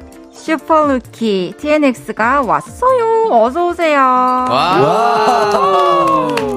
[0.43, 3.29] 슈퍼루키 TNX가 왔어요.
[3.31, 4.01] 어서 오세요.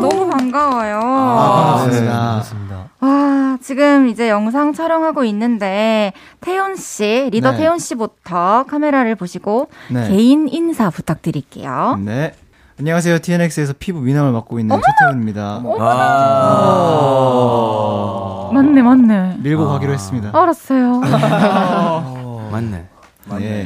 [0.02, 1.00] 너무 반가워요.
[1.04, 2.04] 아, 네.
[2.04, 2.90] 반갑습니다.
[3.00, 7.58] 와, 지금 이제 영상 촬영하고 있는데 태연 씨, 리더 네.
[7.58, 10.10] 태연 씨부터 카메라를 보시고 네.
[10.10, 12.00] 개인 인사 부탁드릴게요.
[12.04, 12.34] 네.
[12.80, 13.20] 안녕하세요.
[13.20, 15.62] TNX에서 피부 미남을 맡고 있는 최태훈입니다.
[15.80, 16.90] 아.
[18.52, 19.36] 맞네, 맞네.
[19.44, 20.32] 밀고 가기로 했습니다.
[20.34, 21.02] 알았어요.
[22.52, 22.95] 맞네.
[23.40, 23.66] 네.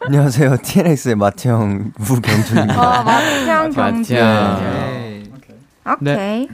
[0.00, 0.58] 안녕하세요.
[0.62, 3.00] TNX의 마태형 우경준입니다.
[3.00, 4.14] 어, 마태양 경주.
[4.14, 5.22] 네.
[6.00, 6.48] 오케이.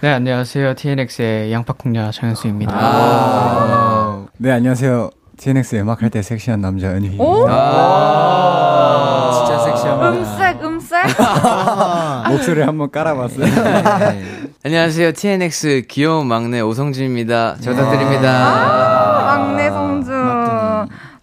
[0.00, 0.74] 네, 안녕하세요.
[0.74, 2.72] TNX의 양파콩녀 정현수입니다.
[2.74, 4.26] 아.
[4.36, 5.10] 네, 안녕하세요.
[5.36, 7.22] TNX 음악할 때 섹시한 남자 은휘입니다.
[7.22, 7.46] 오?
[7.48, 10.10] 아, 진짜 섹시합니다.
[10.10, 11.04] 음색, 음색.
[12.30, 13.44] 목소리 한번 깔아봤어요.
[13.46, 14.24] 네.
[14.64, 15.12] 안녕하세요.
[15.12, 17.56] TNX 귀여운 막내 오성진입니다.
[17.60, 18.97] 잘 부탁드립니다.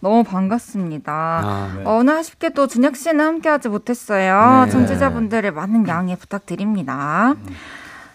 [0.06, 0.08] 아.
[0.08, 1.12] 너무 반갑습니다.
[1.12, 1.82] 아, 네.
[1.84, 4.64] 어, 오늘 아쉽게도 준혁 씨는 함께하지 못했어요.
[4.66, 4.70] 네.
[4.70, 7.34] 청취자분들의 많은 양해 부탁드립니다.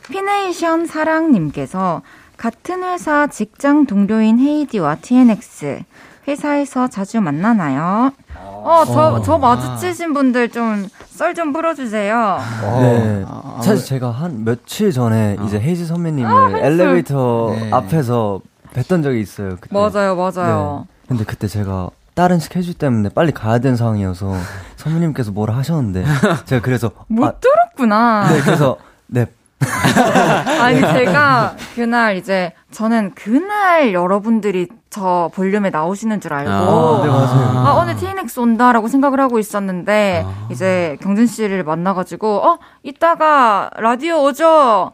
[0.10, 2.02] 피네이션 사랑님께서
[2.38, 5.82] 같은 회사 직장 동료인 헤이디와 TNX
[6.28, 8.12] 회사에서 자주 만나나요?
[8.38, 12.40] 어, 저, 저 마주치신 분들 좀 썰 좀 풀어주세요.
[12.80, 13.26] 네.
[13.28, 17.70] 아, 사실 제가 한 며칠 전에 이제 헤이즈 선배님을 아, 엘리베이터 네.
[17.72, 18.42] 앞에서
[18.74, 19.58] 뵀던 적이 있어요.
[19.60, 19.70] 그때.
[19.78, 20.88] 맞아요, 맞아요.
[21.12, 21.18] 네.
[21.18, 24.34] 근데 그때 제가 다른 스케줄 때문에 빨리 가야 되는 상황이어서
[24.78, 26.06] 선배님께서 뭐라 하셨는데
[26.46, 28.30] 제가 그래서 못 아, 들었구나.
[28.32, 29.26] 네, 그래서 네.
[30.60, 37.60] 아니 제가 그날 이제 저는 그날 여러분들이 저 볼륨에 나오시는 줄 알고 아, 네, 맞아요.
[37.60, 40.48] 아, 오늘 TNX 온다라고 생각을 하고 있었는데 아.
[40.50, 44.94] 이제 경준 씨를 만나가지고 어 이따가 라디오 오죠.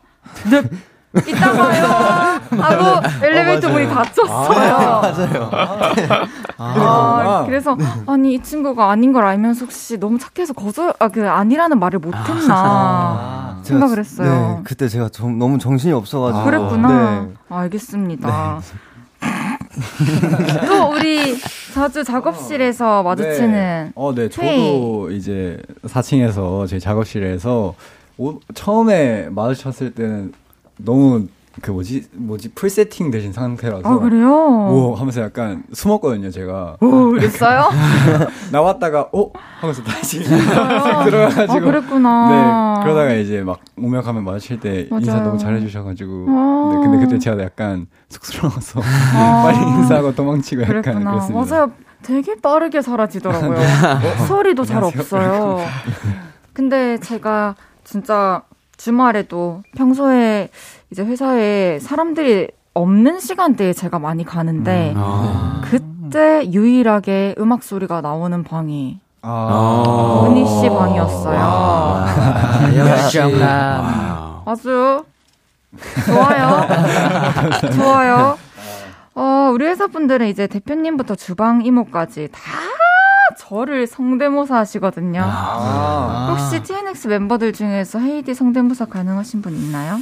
[0.52, 0.64] 네.
[1.28, 1.86] 이따 봐요.
[2.62, 5.02] 하고 엘리베이터 문이 닫혔어요.
[5.02, 5.50] 맞아요.
[6.58, 11.80] 아, 그래서 아니 이 친구가 아닌 걸 알면서 혹시 너무 착해서 거절 아 그 아니라는
[11.80, 14.58] 말을 못했나 생각을 했어요.
[14.58, 16.44] 네, 그때 제가 좀 너무 정신이 없어가지고.
[16.46, 17.22] 그랬구나.
[17.22, 17.34] 네.
[17.50, 18.60] 알겠습니다.
[20.68, 21.36] 또 우리
[21.74, 23.92] 자주 작업실에서 마주치는 네.
[23.96, 24.22] 어, 네.
[24.22, 24.30] 회의.
[24.32, 27.74] 저도 이제 4층에서 제 작업실에서
[28.18, 30.34] 오, 처음에 마주쳤을 때는
[30.78, 31.28] 너무
[31.60, 34.30] 그 뭐지 뭐지 풀 세팅 되신 상태라서 아 그래요?
[34.32, 37.70] 오 하면서 약간 숨었거든요 제가 오, 그랬어요?
[38.52, 40.22] 나왔다가 오 하면서 다시
[40.56, 42.30] 아, 들어가가지고 그랬구나.
[42.78, 45.26] 네 그러다가 이제 막 오며 가면 마주칠 때 인사 맞아요.
[45.26, 46.72] 너무 잘해주셔가지고 아.
[46.76, 48.80] 네, 근데 그때 제가 약간 쑥스러워서
[49.16, 49.42] 아.
[49.52, 51.12] 빨리 인사하고 도망치고 약간 그랬구나.
[51.12, 51.56] 그랬습니다.
[51.56, 51.72] 맞아요.
[52.04, 53.58] 되게 빠르게 사라지더라고요.
[54.28, 55.60] 소리도 잘 없어요.
[56.54, 58.44] 근데 제가 진짜
[58.78, 60.50] 주말에도 평소에
[60.92, 65.62] 이제 회사에 사람들이 없는 시간대에 제가 많이 가는데 아.
[65.64, 70.26] 그때 유일하게 음악 소리가 나오는 방이 아.
[70.28, 71.40] 은희 씨 방이었어요.
[71.40, 74.44] 아, 역시 영감.
[74.46, 75.04] 아주
[76.06, 76.68] 좋아요.
[77.76, 78.38] 좋아요.
[79.16, 82.40] 어, 우리 회사 분들은 이제 대표님부터 주방 이모까지 다
[83.38, 85.22] 저를 성대모사 하시거든요.
[85.24, 86.36] 아.
[86.38, 90.00] 혹시 TNX 멤버들 중에서 헤이디 성대모사 가능하신 분 있나요?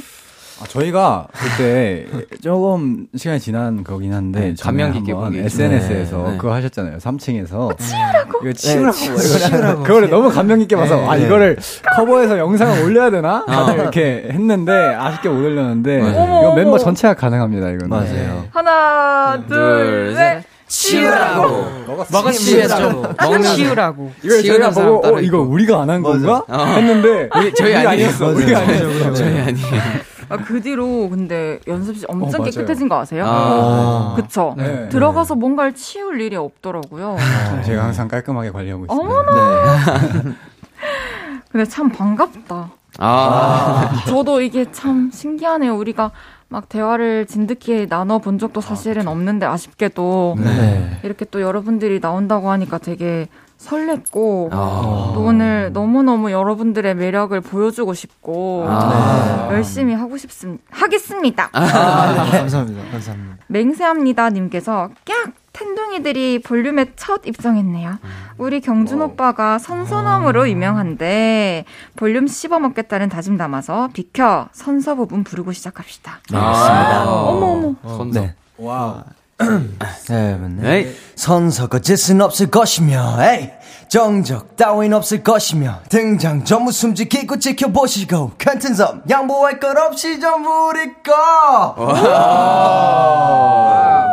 [0.58, 2.06] 아, 저희가 그때
[2.42, 5.12] 조금 시간이 지난 거긴 한데 네, 감명 깊게.
[5.44, 6.36] SNS에서 네, 네.
[6.38, 6.96] 그거 하셨잖아요.
[6.96, 8.38] 3층에서 치우라고?
[8.42, 11.26] 이거 치우라고 치우라고 그거를 너무 감명 깊게 봐서 네, 아 네.
[11.26, 11.58] 이거를
[11.94, 13.82] 커버해서 영상을 올려야 되나 다들 어.
[13.82, 16.78] 이렇게 했는데 아쉽게 못 올렸는데 이거 멤버.
[16.78, 18.44] 전체가 가능합니다 이거는 맞아요.
[18.50, 20.42] 하나, 둘, 둘, 셋.
[20.68, 21.84] 치우라고.
[22.10, 23.02] 먹었 치우라고.
[23.20, 24.12] 먹는 치우라고.
[24.22, 25.38] 이걸 저희가 보고 어 이거.
[25.40, 26.56] 우리가 안 한 건가 어.
[26.64, 27.74] 했는데 우리 저희.
[27.74, 29.82] 아니었어 우리가 아니었어 저희 아니에요.
[30.28, 32.44] 아, 그 뒤로 근데 연습실 엄청 어.
[32.44, 33.24] 깨끗해진 거 아세요?
[33.28, 34.14] 아.
[34.16, 34.54] 그쵸?
[34.56, 34.88] 네.
[34.88, 37.16] 들어가서 뭔가를 치울 일이 없더라고요.
[37.64, 39.76] 제가 항상 깔끔하게 관리하고 있습니다 어머나!
[40.24, 40.32] 네.
[41.52, 42.70] 근데 참 반갑다.
[42.98, 44.02] 아.
[44.08, 45.76] 저도 이게 참 신기하네요.
[45.76, 46.10] 우리가
[46.48, 51.00] 막 대화를 진득히 나눠본 적도 사실은 없는데 아쉽게도 네.
[51.02, 53.26] 이렇게 또 여러분들이 나온다고 하니까 되게
[53.58, 55.12] 설렜고 아.
[55.14, 59.48] 또 오늘 너무너무 여러분들의 매력을 보여주고 싶고 아.
[59.50, 61.48] 열심히 하고 싶습 하겠습니다.
[61.52, 62.90] 아, 네, 감사합니다.
[62.90, 63.36] 감사합니다.
[63.48, 67.98] 맹세합니다 님께서 깍 텐둥이들이 볼륨에 첫 입성했네요.
[68.36, 71.64] 우리 경준 오빠가 선선함으로 유명한데
[71.96, 76.20] 볼륨 씹어먹겠다는 다짐 담아서 비켜 선서 부분 부르고 시작합시다.
[76.30, 77.10] 알겠습니다.
[77.10, 77.96] 어머 어머.
[77.96, 78.34] 손 네.
[78.58, 79.02] 와우
[80.08, 80.76] 네, 맞네.
[80.76, 80.96] 에이.
[81.14, 83.50] 선서가 짓은 없을 것이며, 에이!
[83.88, 90.92] 정적 따윈 없을 것이며, 등장 전부 숨지키고 지켜보시고, 같은 섬 양보할 것 없이 전부 우리
[91.02, 91.12] 거!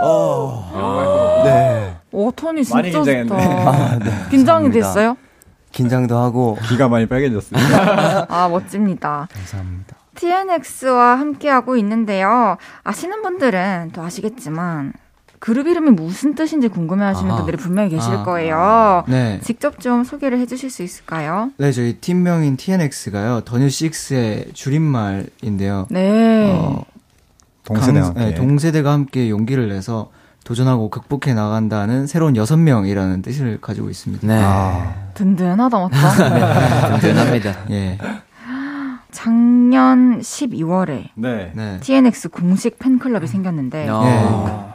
[0.05, 1.41] 어.
[1.45, 1.95] 네.
[2.11, 3.29] 오 톤이 많이 진짜 긴장했네.
[3.29, 3.69] 좋다.
[3.69, 4.05] 아, 네.
[4.29, 4.73] 긴장이 감사합니다.
[4.73, 5.17] 됐어요?
[5.71, 9.27] 긴장도 하고, 귀가 많이 빨개졌습니다 아 멋집니다.
[9.33, 9.95] 감사합니다.
[10.15, 12.57] TNX와 함께하고 있는데요.
[12.83, 14.93] 아시는 분들은 또 아시겠지만
[15.43, 17.37] 그룹 이름이 무슨 뜻인지 궁금해하시는 아하.
[17.39, 18.23] 분들이 분명히 계실 아.
[18.23, 19.03] 거예요.
[19.09, 19.41] 네.
[19.43, 21.51] 직접 좀 소개를 해주실 수 있을까요?
[21.57, 23.41] 네, 저희 팀명인 TNX가요.
[23.43, 25.87] 더뉴 식스의 줄임말인데요.
[25.89, 26.49] 네.
[26.57, 26.85] 어,
[27.65, 28.35] 동세대와 강- 네, 함께.
[28.35, 30.11] 동세대가 함께 용기를 내서
[30.45, 34.25] 도전하고 극복해 나간다는 새로운 여섯 명이라는 뜻을 가지고 있습니다.
[34.25, 34.41] 네.
[35.13, 36.95] 든든하다 맞다.
[37.01, 37.53] 든든합니다.
[37.71, 37.97] 예.
[39.11, 41.51] 작년 12월에 네.
[41.53, 41.79] 네.
[41.81, 44.72] TNX 공식 팬클럽이 생겼는데 어.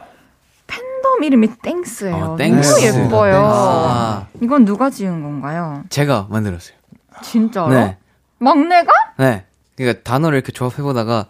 [1.19, 2.15] 팬덤 이름이 땡스예요.
[2.15, 2.85] 어, 너무 땡스.
[2.85, 3.43] 예뻐요.
[3.45, 4.27] 아.
[4.41, 5.83] 이건 누가 지은 건가요?
[5.89, 6.75] 제가 만들었어요.
[7.21, 7.69] 진짜로?
[7.69, 7.97] 네.
[8.39, 8.91] 막내가?
[9.17, 9.45] 네.
[9.75, 11.27] 그러니까 단어를 이렇게 조합해 보다가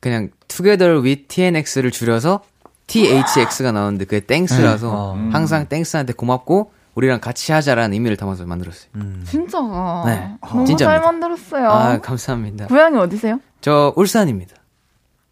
[0.00, 2.42] 그냥 Together with TNX를 줄여서
[2.86, 5.30] THX가 나오는데 그게 땡스라서 네.
[5.30, 8.90] 항상 땡스한테 고맙고 우리랑 같이 하자라는 의미를 담아서 만들었어요.
[8.96, 9.24] 음.
[9.26, 9.58] 진짜.
[10.06, 10.34] 네.
[10.46, 10.84] 너무 진짜입니다.
[10.84, 11.70] 잘 만들었어요.
[11.70, 12.66] 아, 감사합니다.
[12.66, 13.40] 고향이 어디세요?
[13.60, 14.56] 저 울산입니다.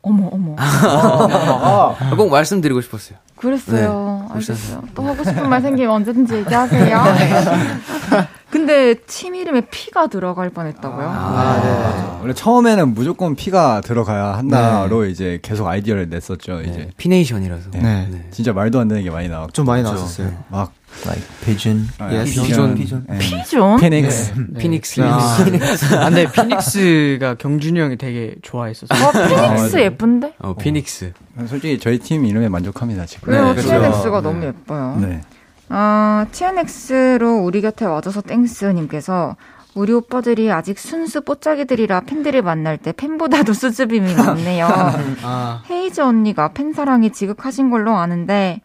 [0.02, 0.56] 어머 어머.
[0.58, 3.18] 아, 꼭 말씀드리고 싶었어요.
[3.40, 4.26] 그랬어요.
[4.28, 4.82] 네, 알겠어요.
[4.94, 7.04] 또 하고 싶은 말 생기면 언제든지 얘기하세요.
[8.50, 11.08] 근데 팀 이름에 P가 들어갈 뻔했다고요?
[11.08, 12.18] 아, 네.
[12.20, 16.60] 원래 처음에는 무조건 피가 들어가야 한다로 이제 계속 아이디어를 냈었죠.
[16.62, 17.70] 이제 네, 피네이션이라서.
[17.70, 18.08] 네.
[18.10, 18.28] 네.
[18.32, 20.32] 진짜 말도 안 되는 게 많이 나왔고 좀 많이 나왔었어요.
[20.48, 20.72] 막
[21.06, 21.88] like pigeon.
[22.00, 22.34] Yes.
[22.34, 22.74] pigeon.
[22.74, 23.06] pigeon.
[23.08, 23.18] 네.
[23.18, 23.78] pigeon?
[23.78, 24.34] phoenix.
[24.58, 25.00] phoenix.
[25.02, 29.08] 아, 아, 근데 phoenix가 경준이 형이 되게 좋아했었어요.
[29.08, 29.84] 어, 피닉스 네.
[29.84, 30.34] 예쁜데?
[30.38, 31.12] 어, 피닉스.
[31.46, 33.26] 솔직히 저희 팀 이름에 만족합니다 지금.
[33.26, 34.98] 그래요, 네, TNX가 너무 예뻐요.
[35.00, 35.20] 네.
[35.68, 39.36] 아, TNX로 우리 곁에 와줘서 땡스님께서
[39.74, 44.66] 우리 오빠들이 아직 순수 뽀짝이들이라 팬들을 만날 때 팬보다도 수줍음이 많네요.
[45.22, 48.60] 아, 헤이즈 언니가 팬 사랑이 지극하신 걸로 아는데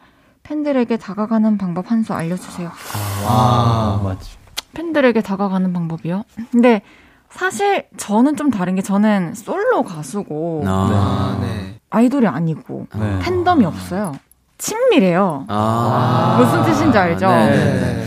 [0.50, 2.72] 팬들에게 다가가는 방법 한 수 알려주세요.
[3.28, 4.38] 아, 맞지.
[4.74, 6.24] 팬들에게 다가가는 방법이요?
[6.52, 6.82] 근데
[7.32, 11.80] 사실 저는 좀 다른 게 저는 솔로 가수고 아, 네.
[11.90, 13.20] 아이돌이 아니고 네.
[13.20, 14.14] 팬덤이 없어요.
[14.58, 15.46] 친밀해요.
[15.48, 16.38] 아.
[16.40, 17.28] 무슨 뜻인지 알죠?
[17.28, 18.06] 네.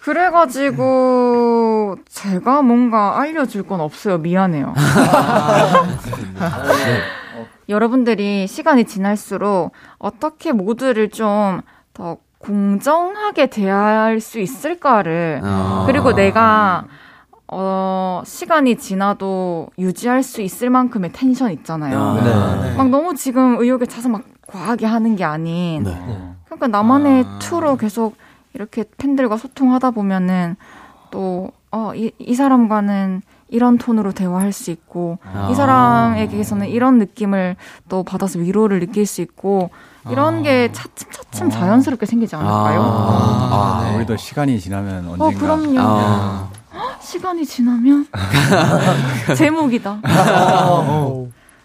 [0.00, 4.18] 그래가지고 제가 뭔가 알려줄 건 없어요.
[4.18, 4.74] 미안해요.
[7.70, 11.62] 여러분들이 시간이 지날수록 어떻게 모두를 좀
[12.00, 15.84] 더 공정하게 대할 수 있을까를 아.
[15.86, 16.86] 그리고 내가
[17.46, 21.98] 어 시간이 지나도 유지할 수 있을 만큼의 텐션 있잖아요.
[21.98, 22.62] 아.
[22.62, 22.76] 네.
[22.76, 25.94] 막 너무 지금 의욕에 차서 막 과하게 하는 게 아닌 네.
[26.46, 27.38] 그러니까 나만의 아.
[27.40, 28.16] 투로 계속
[28.54, 30.56] 이렇게 팬들과 소통하다 보면은
[31.10, 35.48] 또, 어, 이, 이 사람과는 이런 톤으로 대화할 수 있고, 아.
[35.50, 37.56] 이 사람에게서는 이런 느낌을
[37.88, 39.70] 또 받아서 위로를 느낄 수 있고,
[40.10, 42.80] 이런 게 차츰차츰 자연스럽게 생기지 않을까요?
[42.82, 43.84] 아.
[43.90, 45.78] 아, 우리도 시간이 지나면 언젠가 어, 그럼요.
[45.78, 46.48] 아.
[47.00, 48.06] 시간이 지나면?
[49.36, 49.98] 제목이다.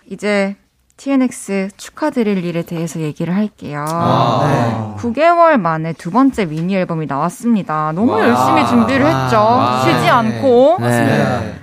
[0.09, 0.55] 이제
[0.97, 3.85] TNX 축하드릴 일에 대해서 얘기를 할게요.
[3.87, 7.91] 아, 9개월 만에 두 번째 미니 앨범이 나왔습니다.
[7.93, 8.19] 너무 와.
[8.27, 9.37] 열심히 준비를 했죠.
[9.37, 9.81] 와.
[9.83, 10.09] 쉬지 네.
[10.09, 10.77] 않고.
[10.79, 11.55] 네.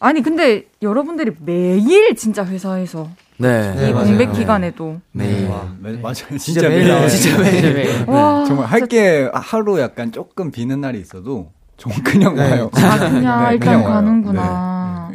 [0.00, 3.74] 아니, 근데 여러분들이 매일 진짜 회사에서 네.
[3.74, 4.06] 네, 이 맞아요.
[4.06, 4.38] 공백 네.
[4.38, 5.00] 기간에도.
[5.12, 5.48] 네.
[5.48, 6.14] 와, 매- 맞아요.
[6.14, 7.08] 진짜, 진짜 매일 매일.
[7.08, 8.04] 진짜 매일.
[8.08, 12.50] 와, 정말 할 게 하루 약간 조금 비는 날이 있어도 정말 그냥 네.
[12.50, 12.70] 와요.
[12.74, 13.84] 아, 그냥 네, 일단 그냥.
[13.84, 15.10] 가는구나.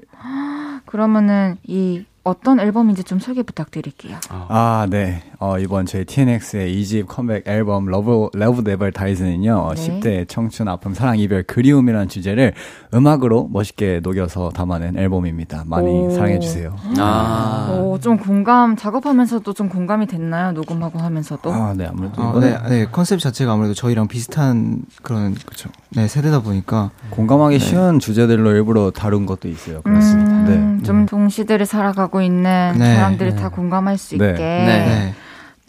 [0.85, 4.17] 그러면은 이 어떤 앨범인지 좀 소개 부탁드릴게요.
[4.29, 5.23] 아, 네.
[5.39, 9.99] 어, 이번 저희 TNX의 2집 컴백 앨범 Love, Love Never Dies는요, 네.
[9.99, 12.53] 10대 청춘, 아픔, 사랑, 이별, 그리움이라는 주제를
[12.93, 15.65] 음악으로 멋있게 녹여서 담아낸 앨범입니다.
[15.67, 16.11] 많이 오.
[16.11, 16.77] 사랑해 주세요.
[16.97, 17.77] 아.
[17.77, 20.53] 오, 좀 공감, 작업하면서도 좀 공감이 됐나요?
[20.53, 21.51] 녹음하고 하면서도?
[21.51, 22.21] 아, 네, 아무래도.
[22.21, 25.69] 어, 이번에 네, 네, 컨셉 자체가 아무래도 저희랑 비슷한 그런 그쵸.
[25.89, 29.81] 네, 세대다 보니까 공감하기 쉬운 주제들로 일부러 다룬 것도 있어요.
[29.81, 30.31] 그렇습니다.
[30.31, 30.83] 음, 네.
[30.83, 32.95] 좀 동시대를 살아가고 있는 네.
[32.95, 34.29] 사람들이 다 공감할 수 네.
[34.31, 34.41] 있게.
[34.41, 34.65] 네.
[34.65, 35.13] 네.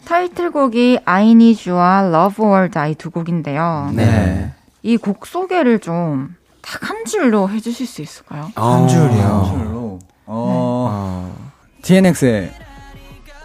[0.05, 3.91] 타이틀곡이 I Need You와 Love or Die 두 곡인데요.
[3.93, 4.51] 네.
[4.83, 8.49] 이곡 소개를 좀 딱 한 줄로 해주실 수 있을까요?
[8.55, 9.53] 한 줄이요.
[9.55, 9.99] 줄로.
[10.25, 11.35] 어, 어,
[11.83, 12.51] TNX의,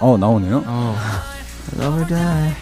[0.00, 0.62] 어, 나오네요.
[0.66, 0.96] 어.
[1.78, 2.52] Love or die.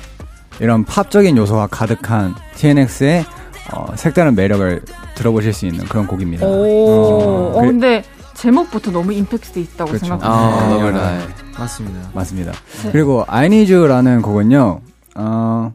[0.61, 3.25] 이런 팝적인 요소가 가득한 TNX의
[3.73, 4.83] 어, 색다른 매력을
[5.15, 6.45] 들어보실 수 있는 그런 곡입니다.
[6.45, 8.03] 오, 어, 어, 그- 근데
[8.41, 10.07] 제목부터 너무 임팩트 있다고 그렇죠.
[10.07, 10.31] 생각합니다.
[10.31, 10.83] 아, 네.
[10.83, 11.19] 러브라이.
[11.59, 12.11] 맞습니다.
[12.15, 12.53] 맞습니다.
[12.85, 12.93] 네.
[12.93, 14.81] 그리고 I Need You라는 곡은요,
[15.17, 15.75] 어,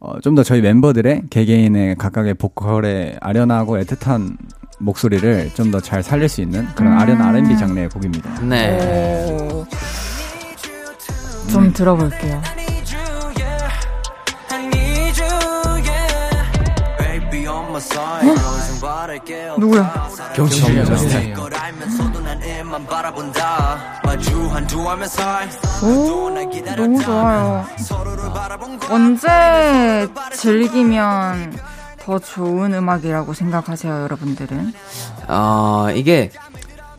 [0.00, 4.36] 어, 좀 더 저희 멤버들의 개개인의 각각의 보컬의 아련하고 애틋한
[4.80, 6.98] 목소리를 좀 더 잘 살릴 수 있는 그런 음.
[6.98, 8.40] 아련 R&B 장르의 곡입니다.
[8.40, 9.38] 네.
[9.40, 9.64] 오.
[11.50, 12.40] 좀 들어볼게요.
[19.58, 20.08] 누구야?
[20.34, 20.84] 경준이요.
[25.82, 26.30] 오,
[26.76, 27.66] 너무 좋아요.
[28.90, 31.58] 언제 즐기면
[31.98, 34.72] 더 좋은 음악이라고 생각하세요, 여러분들은?
[35.28, 36.30] 아, 이게,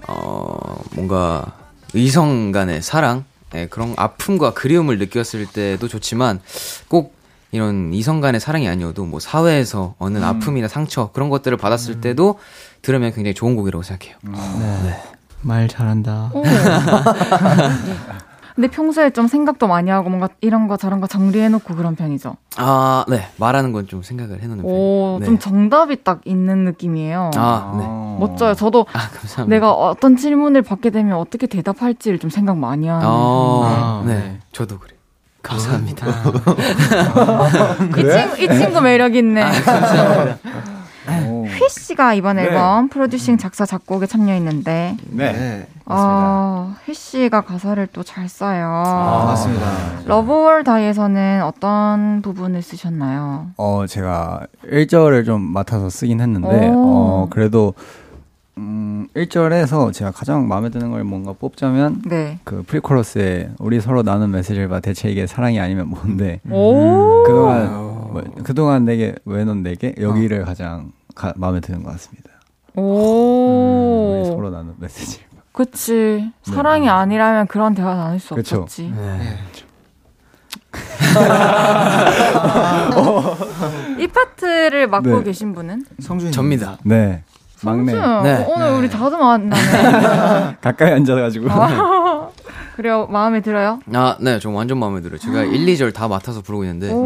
[0.07, 1.45] 어, 뭔가,
[1.93, 3.25] 의성 간의 사랑,
[3.55, 6.41] 예, 그런 아픔과 그리움을 느꼈을 때도 좋지만,
[6.87, 7.15] 꼭
[7.53, 10.23] 이런 이성 간의 사랑이 아니어도, 뭐, 사회에서 어느 음.
[10.23, 12.39] 아픔이나 상처, 그런 것들을 받았을 때도
[12.81, 14.17] 들으면 굉장히 좋은 곡이라고 생각해요.
[15.41, 16.31] 말 잘한다.
[16.33, 16.41] 오.
[18.55, 22.35] 근데 평소에 좀 생각도 많이 하고 뭔가 이런 거 저런 거 정리해놓고 그런 편이죠.
[22.57, 23.27] 아, 네.
[23.37, 24.79] 말하는 건 좀 생각을 해놓는 편이에요.
[24.79, 25.25] 오, 네.
[25.25, 27.31] 좀 정답이 딱 있는 느낌이에요.
[27.35, 27.85] 아, 네.
[28.19, 28.53] 멋져요.
[28.53, 29.45] 저도 아, 감사합니다.
[29.55, 33.07] 내가 어떤 질문을 받게 되면 어떻게 대답할지를 좀 생각 많이 하는.
[33.07, 34.15] 어, 아, 네.
[34.19, 34.39] 네.
[34.51, 34.92] 저도 그래요.
[35.43, 36.07] 감사합니다.
[37.97, 39.43] 이, 친구, 이 친구 매력 있네.
[41.27, 41.45] 오.
[41.45, 42.43] 휘 씨가 이번 네.
[42.43, 45.67] 앨범 프로듀싱 작사 작곡에 참여했는데 네.
[45.85, 48.65] 어, 휘 씨가 가사를 또 잘 써요.
[48.85, 49.65] 아, 맞습니다.
[50.05, 53.47] Love or Die에서는 어떤 부분을 쓰셨나요?
[53.57, 56.73] 어, 제가 1절을 좀 맡아서 쓰긴 했는데, 오.
[56.75, 57.73] 어, 그래도,
[58.57, 62.39] 음, 1절에서 제가 가장 마음에 드는 걸 뭔가 뽑자면, 네.
[62.43, 67.23] 그 pre-chorus에 우리 서로 나눈 메시지를 봐 대체 이게 사랑이 아니면 뭔데, 오.
[67.25, 69.95] 그동안, 뭐, 그동안 내게, 왜 넌 내게?
[69.99, 72.29] 여기를 가장 가- 마음에 드는 것 같습니다.
[72.75, 74.19] 오.
[74.21, 75.21] 우리 서로 나눈 메시지.
[75.51, 76.31] 그치.
[76.43, 78.61] 사랑이 아니라면 그런 대화 나눌 수 그쵸.
[78.61, 78.91] 없었지.
[78.95, 79.37] 네.
[83.99, 85.23] 이 파트를 맡고 네.
[85.23, 85.85] 계신 분은?
[85.99, 86.31] 성준이.
[86.31, 86.77] 접니다.
[86.83, 87.23] 네.
[87.63, 87.91] 막내.
[87.91, 88.23] 성준.
[88.23, 88.45] 네.
[88.47, 90.57] 오늘 우리 다들 만나네.
[90.61, 91.49] 가까이 앉아가지고.
[91.49, 92.29] 아,
[92.75, 93.07] 그래요.
[93.09, 93.79] 마음에 들어요?
[93.93, 95.17] 아, 네, 저 완전 마음에 들어요.
[95.19, 97.05] 제가 1, 2절 다 맡아서 부르고 있는데, 오.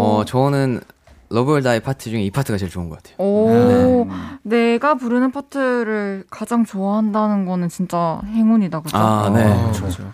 [0.00, 0.80] 어, 저는
[1.30, 3.16] Love or Die 파트 중에 이 파트가 제일 좋은 것 같아요.
[3.18, 4.08] 오.
[4.42, 8.96] 내가 부르는 파트를 가장 좋아한다는 거는 진짜 행운이다, 그죠?
[8.96, 9.44] 아, 네.
[9.44, 10.04] 아, 맞아.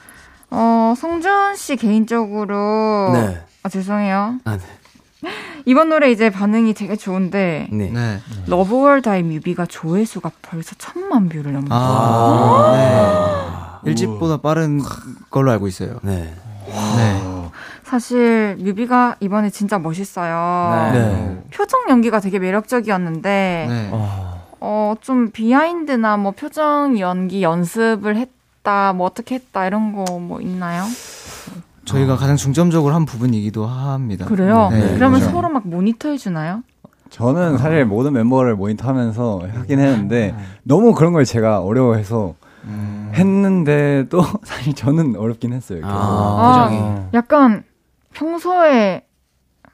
[0.51, 3.11] 어, 성준 씨 개인적으로.
[3.12, 3.41] 네.
[3.62, 4.37] 아, 죄송해요.
[4.45, 4.62] 아, 네.
[5.66, 7.91] 이번 노래 이제 반응이 되게 좋은데, 네.
[7.91, 8.20] 네.
[8.47, 13.91] Love or Die 뮤비가 조회수가 벌써 천만 뷰를 넘는 아, 네.
[13.91, 14.81] 일집보다 빠른
[15.31, 15.99] 걸로 알고 있어요.
[16.03, 16.35] 네.
[16.97, 17.22] 네.
[17.85, 20.91] 사실 뮤비가 이번에 진짜 멋있어요.
[20.93, 21.43] 네.
[21.55, 23.91] 표정 연기가 되게 매력적이었는데 네.
[24.61, 30.85] 어, 좀 비하인드나 뭐 표정 연기 연습을 했다, 뭐 어떻게 했다 이런 거 뭐 있나요?
[31.85, 34.24] 저희가 가장 중점적으로 한 부분이기도 합니다.
[34.26, 34.68] 그래요?
[34.70, 34.95] 네.
[34.95, 35.35] 그러면 그렇죠.
[35.35, 36.62] 서로 막 모니터 해 주나요?
[37.11, 42.35] 저는 사실 모든 멤버를 모니터하면서 하긴 했는데 너무 그런 걸 제가 어려워해서
[43.12, 45.80] 했는데도 사실 저는 어렵긴 했어요.
[45.85, 47.09] 아, 아.
[47.14, 47.62] 약간
[48.14, 49.05] 평소에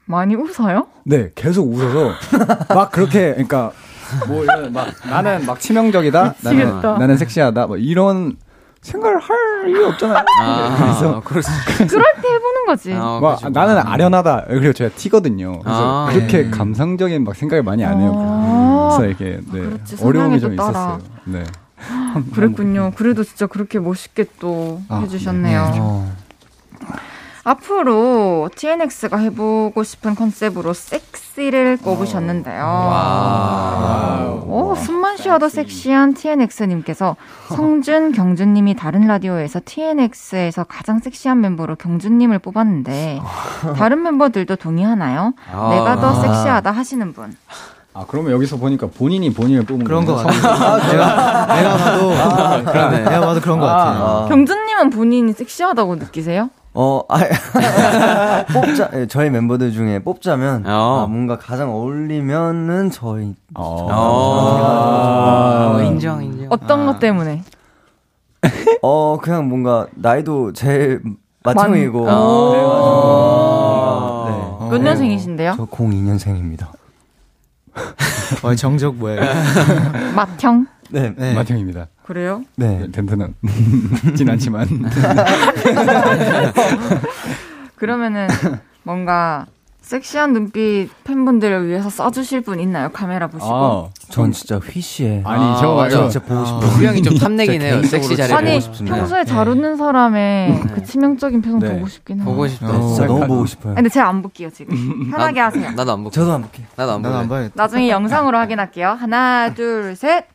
[0.05, 0.87] 많이 웃어요?
[1.05, 2.11] 네, 계속 웃어서
[2.73, 3.71] 막 그렇게 그러니까
[4.27, 6.97] 뭐 이런 막 나는 막 치명적이다, 나는 미치겠다.
[6.97, 8.35] 나는 섹시하다, 뭐 이런
[8.81, 10.25] 생각을 할 이유 없잖아요.
[10.41, 11.51] 아, 그래서 그럴 수
[11.87, 12.93] 그럴 때 해보는 거지.
[12.93, 13.49] 아, 막 그렇죠.
[13.49, 14.45] 나는 아련하다.
[14.47, 15.59] 그리고 제가 티거든요.
[15.59, 16.49] 그래서 아, 그렇게 네.
[16.49, 18.11] 감상적인 막 생각을 많이 안 해요.
[18.15, 20.69] 아, 그래서 이렇게 네, 그렇지, 어려움이 좀 따라.
[20.71, 20.99] 있었어요.
[21.25, 21.43] 네.
[22.33, 22.91] 그랬군요.
[22.95, 25.71] 그래도 진짜 그렇게 멋있게 또 아, 해주셨네요.
[25.75, 26.15] 어.
[27.43, 32.63] 앞으로 TNX가 해보고 싶은 컨셉으로 섹시를 꼽으셨는데요.
[34.45, 37.15] 오, 숨만 쉬어도 섹시한 TNX님께서
[37.49, 43.21] 성준, 경준님이 다른 라디오에서 TNX에서 가장 섹시한 멤버로 경준님을 뽑았는데
[43.75, 45.33] 다른 멤버들도 동의하나요?
[45.51, 45.69] 아.
[45.71, 47.35] 내가 더 섹시하다 하시는 분.
[47.93, 50.15] 아 그러면 여기서 보니까 본인이 본인을 뽑은 그런 거?
[50.15, 50.91] 같아요.
[50.91, 52.09] 내가, 내가 봐도,
[52.71, 52.99] 그러네.
[52.99, 54.03] 내가 봐도 그런 거 같아요.
[54.03, 56.49] 아, 경준님은 본인이 섹시하다고 느끼세요?
[56.73, 57.19] 어, 아,
[58.53, 61.03] 뽑자, 예, 저희 멤버들 중에 뽑자면, 어.
[61.03, 63.35] 아, 뭔가 가장 어울리면은 저희.
[63.55, 63.87] 어.
[65.77, 66.47] 어, 인정, 인정.
[66.49, 67.43] 어떤 것 때문에?
[68.81, 71.01] 어, 그냥 뭔가 나이도 제일.
[71.43, 72.05] 그래가지고.
[72.05, 72.11] 네.
[72.13, 73.41] 어.
[74.71, 75.55] 몇 년생이신데요?
[75.57, 76.67] 저 02년생입니다.
[78.43, 79.19] 어, 정적 뭐예요?
[80.15, 80.67] 맏형?
[80.89, 81.13] 네.
[81.17, 81.33] 네.
[81.33, 81.87] 마탱입니다.
[82.03, 82.43] 그래요?
[82.55, 82.87] 네.
[82.91, 83.33] 덴트는
[84.15, 84.67] 진 않지만
[87.75, 88.27] 그러면은
[88.83, 89.45] 뭔가
[89.81, 92.89] 섹시한 눈빛 팬분들을 위해서 써주실 분 있나요?
[92.93, 93.53] 카메라 보시고.
[93.53, 95.23] 아, 전 진짜 휘씨의.
[95.25, 96.07] 아니 아, 저 맞아.
[96.09, 96.61] 진짜 보고 싶어요.
[96.71, 97.81] 수영이 좀 탐내긴 해요.
[97.83, 98.95] 섹시 아니 보고 싶습니다.
[98.97, 101.73] 평소에 잘 웃는 사람의 그 치명적인 표정 네.
[101.73, 102.25] 보고 싶긴 해요.
[102.25, 102.69] 보고 싶다.
[102.69, 102.87] 어.
[102.87, 103.75] 진짜 너무 보고 싶어요.
[103.75, 105.09] 근데 제가 안 볼게요 지금.
[105.09, 105.71] 편하게 나- 하세요.
[105.71, 106.15] 나도 안 볼게.
[106.15, 106.65] 저도 안 볼게요.
[106.77, 107.27] 나도 안.
[107.27, 107.53] 봐야겠다.
[107.55, 108.89] 나중에 영상으로 확인할게요.
[108.89, 110.25] 하나, 둘, 셋.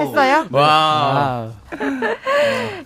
[0.00, 0.46] 했어요?
[0.50, 1.50] 와.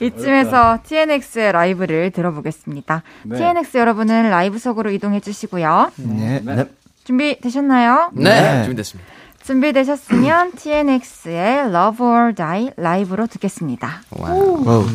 [0.01, 3.03] 이쯤에서 TNX의 라이브를 들어보겠습니다.
[3.25, 3.37] 네.
[3.37, 5.93] TNX 여러분은 라이브석으로 이동해 주시고요.
[5.97, 6.41] 네.
[6.45, 6.65] 네.
[7.05, 8.11] 준비되셨나요?
[8.15, 8.63] 네, 네.
[8.65, 9.11] 준비됐습니다.
[9.43, 14.03] 준비되셨으면 TNX의 Love or Die 라이브로 듣겠습니다.
[14.11, 14.63] 와우.
[14.65, 14.87] 와우.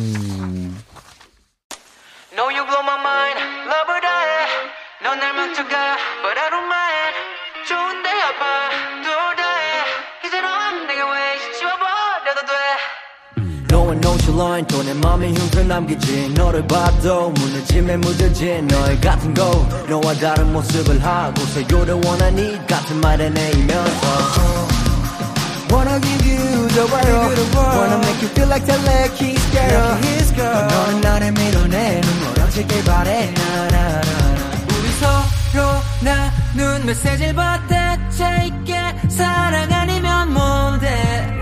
[2.32, 2.50] No,
[14.36, 16.34] nonchalant 또내 맘에 흉터 남기지.
[16.34, 23.30] 너를 봐도 무너짐에 묻어진 너의 같은 거 너와 다른 모습을 하고서 I need 같은 말에
[23.30, 24.66] 내이면서.
[25.72, 30.68] Wanna give you the world Wanna make you feel like telekiss girl.
[30.68, 33.32] 너는 나를 밀어내는 걸 어떻게 바래?
[33.32, 34.00] 나나나
[34.68, 35.66] 우리 서로
[36.02, 38.74] 나눈 메시지를 받아 차 있게
[39.08, 41.35] 사랑 아니면 뭔데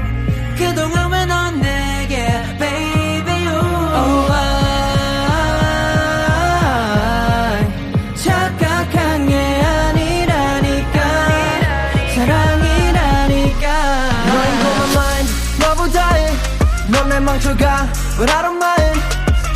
[18.17, 18.99] but I don't mind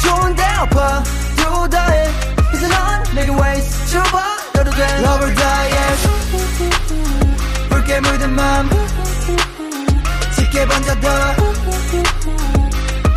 [0.02, 1.04] 좋은데 아파
[1.38, 2.10] 또 다해
[2.56, 6.10] 이제 넌 내게 waste 줘봐 너도 돼 Lover diet
[7.70, 8.70] 붉게 물든 맘
[10.36, 11.08] 짙게 번져도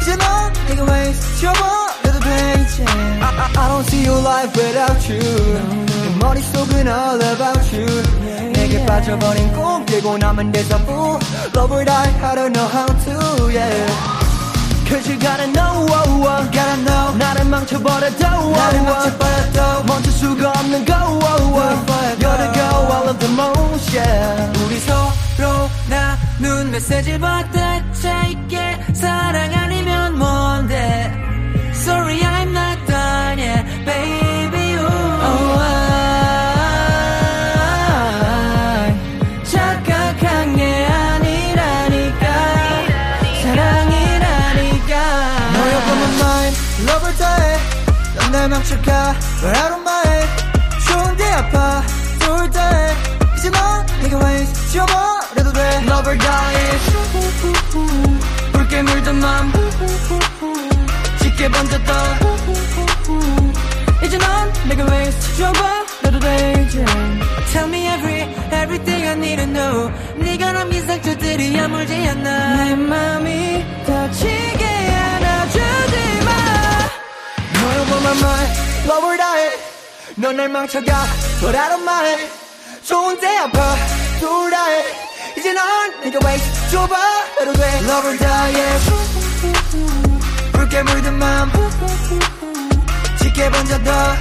[0.02, 4.52] 이제 넌 내게 waste 줘봐 너도 돼 이제 I, I, I don't see your life
[4.60, 11.18] without you 내 머릿속은 all about you 내게 빠져버린 꿈 깨고 남은 데자부
[11.54, 14.19] Lover die I don't know how to yeah
[14.91, 16.51] Cause you gotta know, oh, oh.
[16.51, 21.81] gotta know 나를 망쳐버려도 oh, 나를 망쳐버려도 멈출 수가 없는 go oh, oh.
[22.11, 30.17] The go all of the most yeah 우리 서로 나눈 메시지 받아차 있게 사랑 아니면
[30.17, 31.20] 뭔데
[48.71, 50.29] 넌날 망쳐가 But I don't mind
[50.87, 51.83] 좋은데 아파?
[52.19, 52.93] 둘 다해
[53.37, 55.83] 이제 넌 내게 waste 줘버려도 돼.
[55.87, 56.79] Lover die
[58.53, 59.51] 붉게 물든 맘
[61.19, 61.93] 짙게 번졌다
[64.03, 66.85] 이제 넌 내게 waste 줘버려도 돼 이제.
[67.51, 68.21] Tell me every,
[68.53, 69.91] everything I need to know.
[70.17, 74.80] 네가 남긴 상처들이 아물지 않아 내 맘이 다치게
[78.01, 78.51] my mind
[78.87, 79.51] Lover die
[80.15, 81.05] 넌날 망쳐가
[81.41, 82.21] But I don't mind
[82.83, 83.75] 좋은데 아파
[84.19, 84.83] 둘 다해
[85.37, 88.53] 이제 넌 내게 waste 줘버려도 돼 Lover die
[90.51, 91.51] 붉게 물든 맘
[93.19, 94.17] 짙게 번져다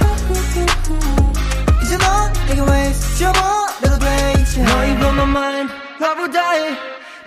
[1.83, 6.77] 이제 넌 내게 waste 줘버려도 돼 이제 너희 blow my mind Love or die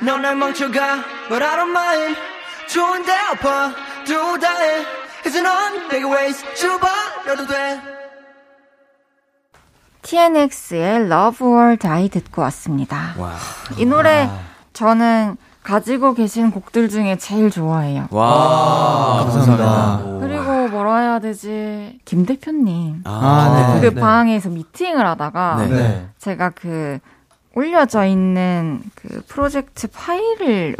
[0.00, 2.16] 넌날 망쳐가 But I don't mind
[2.68, 3.74] 좋은데 아파
[4.04, 5.03] 둘 다해
[5.34, 7.80] 이제 넌 내게 waste 줘버려도 돼
[10.02, 13.16] TNX의 Love or Die 듣고 왔습니다.
[13.76, 14.30] 이 노래
[14.74, 18.06] 저는 가지고 계신 곡들 중에 제일 좋아해요.
[18.12, 20.20] 와, 감사합니다.
[20.20, 21.98] 그리고 뭐라 해야 되지?
[22.04, 23.00] 김 대표님.
[23.04, 24.00] 아, 그 네.
[24.00, 25.66] 방에서 미팅을 하다가 네.
[25.66, 26.08] 네.
[26.18, 27.00] 제가 그
[27.54, 30.76] 올려져 있는 그 프로젝트 파일을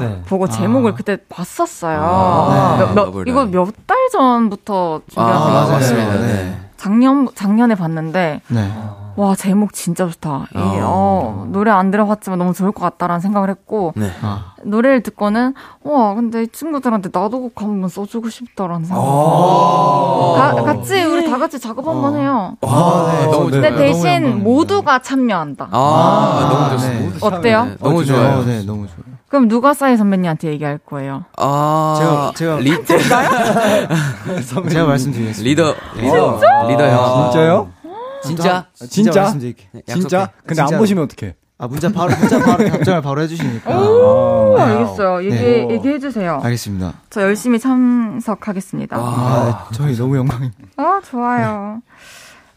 [0.00, 0.22] 네.
[0.26, 2.00] 보고 제목을 그때 봤었어요.
[2.02, 3.44] 아, 몇- 몇- 러블 이거.
[3.46, 5.72] 몇 달 전부터 준비하고 아, 맞아요.
[5.72, 6.12] 맞습니다.
[6.14, 6.26] 네.
[6.26, 6.58] 네.
[6.76, 8.72] 작년 작년에 봤는데 네.
[9.16, 10.46] 와 제목 진짜 좋다.
[10.54, 10.80] 이, 어.
[10.84, 14.10] 어, 노래 안 들어봤지만 너무 좋을 것 같다라는 생각을 했고 네.
[14.22, 14.54] 아.
[14.64, 15.54] 노래를 듣고는
[15.84, 19.00] 와 근데 이 친구들한테 나도 곡 한번 써주고 싶다라는 생각.
[19.02, 20.34] 어.
[20.36, 22.56] 가, 같이 우리 다 같이 작업 한번 해요.
[22.62, 23.26] 아, 네.
[23.26, 23.78] 너무 근데 좋아요.
[23.78, 24.44] 대신 영광입니다.
[24.44, 25.68] 모두가 참여한다.
[25.70, 27.18] 아, 너무 아, 좋습니다.
[27.18, 27.36] 네.
[27.36, 27.64] 어때요?
[27.64, 28.38] 네, 너무 어, 좋아요.
[28.38, 29.12] 어, 네, 너무 좋아요.
[29.28, 31.24] 그럼 누가 싸이 선배님한테 얘기할 거예요?
[31.38, 32.70] 아, 제가- 제가- 리,
[34.68, 35.42] 제가 말씀드리겠습니다.
[35.42, 37.30] 리더, 리더, 리더 형.
[37.30, 37.68] 진짜요?
[38.22, 38.66] 진짜?
[38.88, 39.20] 진짜?
[39.22, 39.68] 말씀드릴게요.
[39.72, 40.18] 네, 진짜?
[40.20, 40.38] 약속해.
[40.46, 40.80] 근데 안 진짜로.
[40.82, 41.34] 보시면 어떡해?
[41.58, 43.78] 아 문자 바로 문자 바로 답장을 바로 해주시니까.
[43.80, 45.24] 오, 아, 알겠어요.
[45.24, 45.68] 얘기, 네.
[45.70, 46.40] 얘기해 주세요.
[46.42, 46.92] 알겠습니다.
[47.08, 48.96] 저 열심히 참석하겠습니다.
[48.98, 50.58] 아, 저희 너무 영광입니다.
[50.76, 51.80] 아, 좋아요.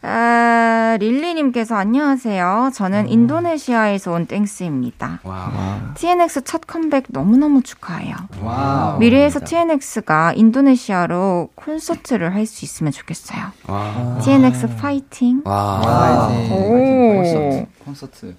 [0.08, 2.70] 아, 릴리님께서 안녕하세요.
[2.72, 5.18] 저는 인도네시아에서 온 땡스입니다.
[5.24, 5.50] 와.
[5.96, 8.14] TNX 첫 컴백 너무너무 축하해요.
[8.40, 8.98] 와우.
[9.00, 13.40] 미래에서 TNX가 인도네시아로 콘서트를 할 수 있으면 좋겠어요.
[13.66, 14.18] 와.
[14.22, 15.42] TNX 파이팅.
[15.44, 15.80] 와.
[15.80, 16.52] 파이팅.
[16.52, 17.16] 오.
[17.16, 17.66] 콘서트.
[17.84, 18.36] 콘서트.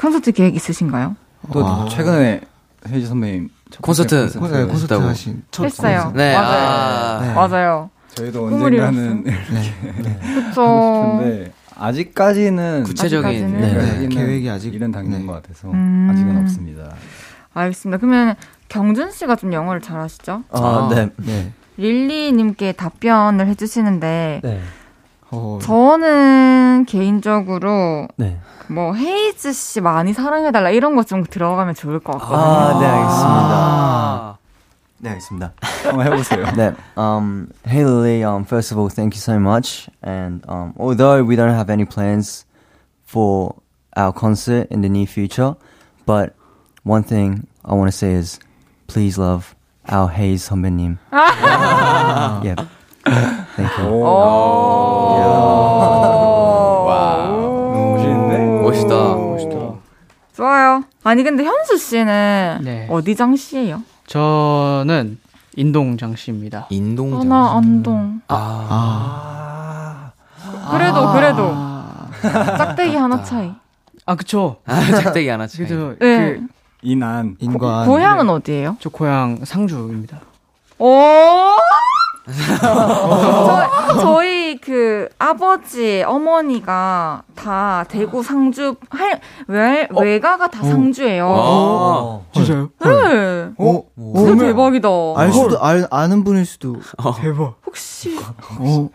[0.00, 1.16] 콘서트 계획 있으신가요?
[1.52, 1.86] 또 와.
[1.90, 2.40] 최근에
[2.88, 4.32] 헤이즈 선배님 첫 콘서트.
[4.38, 4.94] 콘서트, 네, 콘서트.
[4.94, 5.96] 하신 첫 했어요.
[6.04, 6.16] 콘서트.
[6.16, 6.68] 네, 맞아요.
[6.68, 7.20] 아.
[7.20, 7.34] 네.
[7.34, 7.90] 맞아요.
[8.14, 9.32] 저희도 언젠가는 네.
[10.34, 10.52] 그쵸.
[10.52, 13.60] 싶은데 아직까지는 구체적인 아직까지는.
[13.60, 15.26] 네, 아직까지는 계획이 아직- 이른 단계인 네.
[15.26, 16.08] 것 같아서 음.
[16.12, 16.94] 아직은 없습니다.
[17.54, 17.98] 알겠습니다.
[17.98, 18.34] 그러면
[18.68, 20.44] 경준 씨가 좀 영어를 잘하시죠?
[20.52, 21.10] 아, 네.
[21.16, 21.52] 네.
[21.76, 24.60] 릴리님께 답변을 해주시는데 네.
[25.30, 28.38] 어, 저는 개인적으로 네.
[28.68, 32.38] 뭐 헤이즈 씨 많이 사랑해달라 이런 거좀 들어가면 좋을 것 같거든요.
[32.38, 33.54] 아, 네, 알겠습니다.
[33.54, 34.36] 아.
[35.01, 35.53] 네, 알겠습니다.
[35.83, 36.43] 한번 해보세요.
[36.55, 36.73] 네.
[36.97, 39.87] Um, hey Lily, um, first of all, thank you so much.
[40.01, 42.45] And um, although we don't have any plans
[43.05, 43.55] for
[43.95, 45.55] our concert in the near future,
[46.05, 46.33] but
[46.83, 48.39] one thing I want to say is,
[48.87, 49.55] please love
[49.87, 50.97] our Hayes 선배님.
[51.11, 52.55] yeah.
[53.55, 53.85] Thank you.
[53.85, 55.27] 오.
[58.63, 58.95] 멋있다.
[59.15, 59.55] 멋있다.
[60.35, 60.83] 좋아요.
[61.03, 62.87] 아니 근데 현수 씨는 네.
[62.89, 63.81] 어디 장씨예요?
[64.12, 65.18] 저는
[65.56, 66.66] 인동장 씨입니다.
[66.68, 67.20] 인동장.
[67.32, 68.20] 하나 안동.
[68.28, 70.10] 아,
[70.70, 71.54] 그래도 그래도
[72.58, 73.50] 짝대기 하나 차이.
[74.04, 74.56] 아, 그쵸.
[74.66, 75.66] 아, 짝대기 하나 차이.
[75.66, 76.34] 그래도 네.
[76.34, 76.46] 그,
[76.82, 77.86] 이난 인관.
[77.86, 78.76] 고향은 어디예요?
[78.80, 80.20] 저 고향 상주입니다.
[80.78, 80.90] 오!
[82.60, 91.26] 저, 저희 그 아버지, 어머니가 다 대구 상주 할 외, 외가가 다 상주예요.
[91.28, 92.24] 어.
[92.32, 92.70] 진짜요?
[92.84, 93.50] 네.
[93.58, 93.82] 어?
[94.16, 94.88] 진짜 대박이다.
[95.16, 96.76] 알 수도 알 아는 분일 수도.
[97.20, 97.54] 대박.
[97.66, 98.16] 혹시
[98.58, 98.88] 어.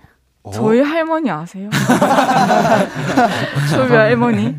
[0.54, 1.70] 저희 할머니 아세요?
[3.70, 4.56] 저희 할머니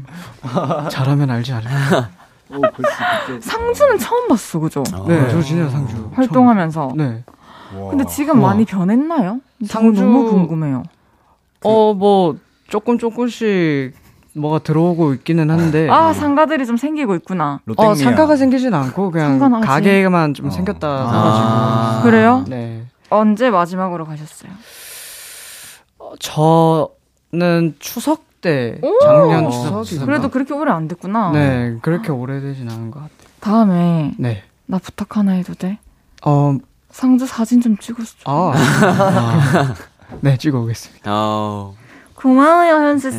[0.90, 2.10] 잘하면 알지 않을까?
[3.40, 4.82] 상주는 처음 봤어, 그죠?
[5.06, 6.10] 네, 저 진짜 상주.
[6.14, 6.92] 활동하면서.
[6.96, 7.24] 네.
[7.90, 8.50] 근데 지금 와.
[8.50, 9.40] 많이 변했나요?
[9.64, 10.82] 상주- 너무 궁금해요.
[11.64, 12.36] 어, 뭐,
[12.68, 13.92] 조금 조금씩
[14.34, 15.88] 뭐가 들어오고 있기는 한데.
[15.90, 17.60] 아 상가들이 좀 생기고 있구나.
[17.76, 19.66] 어, 상가가 생기진 않고 그냥 상가는 하지.
[19.66, 21.88] 가게만 좀 생겼다 아.
[21.98, 22.02] 해가지고.
[22.04, 22.44] 그래요?
[22.46, 22.84] 네.
[23.10, 24.52] 언제 마지막으로 가셨어요?
[25.98, 28.98] 어, 저는 추석 때 오!
[29.02, 31.32] 작년 추석이 그래도 그렇게 오래 안 됐구나.
[31.32, 33.28] 네 그렇게 오래 되진 않은 것 같아요.
[33.40, 34.44] 다음에 네.
[34.66, 35.78] 나 부탁 하나 해도 돼?
[36.24, 36.56] 어,
[36.90, 38.14] 상주 사진 좀 찍어줘.
[38.24, 39.74] 아, 아.
[40.20, 41.10] 네 찍어 오겠습니다.
[41.12, 41.74] 어.
[42.14, 43.18] 고마워요, 현수 씨.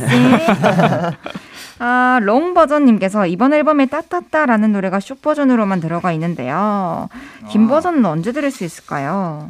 [1.81, 7.07] 아, long 버전님께서 이번 앨범에 따따따라는 노래가 숏 버전으로만 들어가 있는데요.
[7.49, 9.49] 긴 버전은 언제 들을 수 있을까요?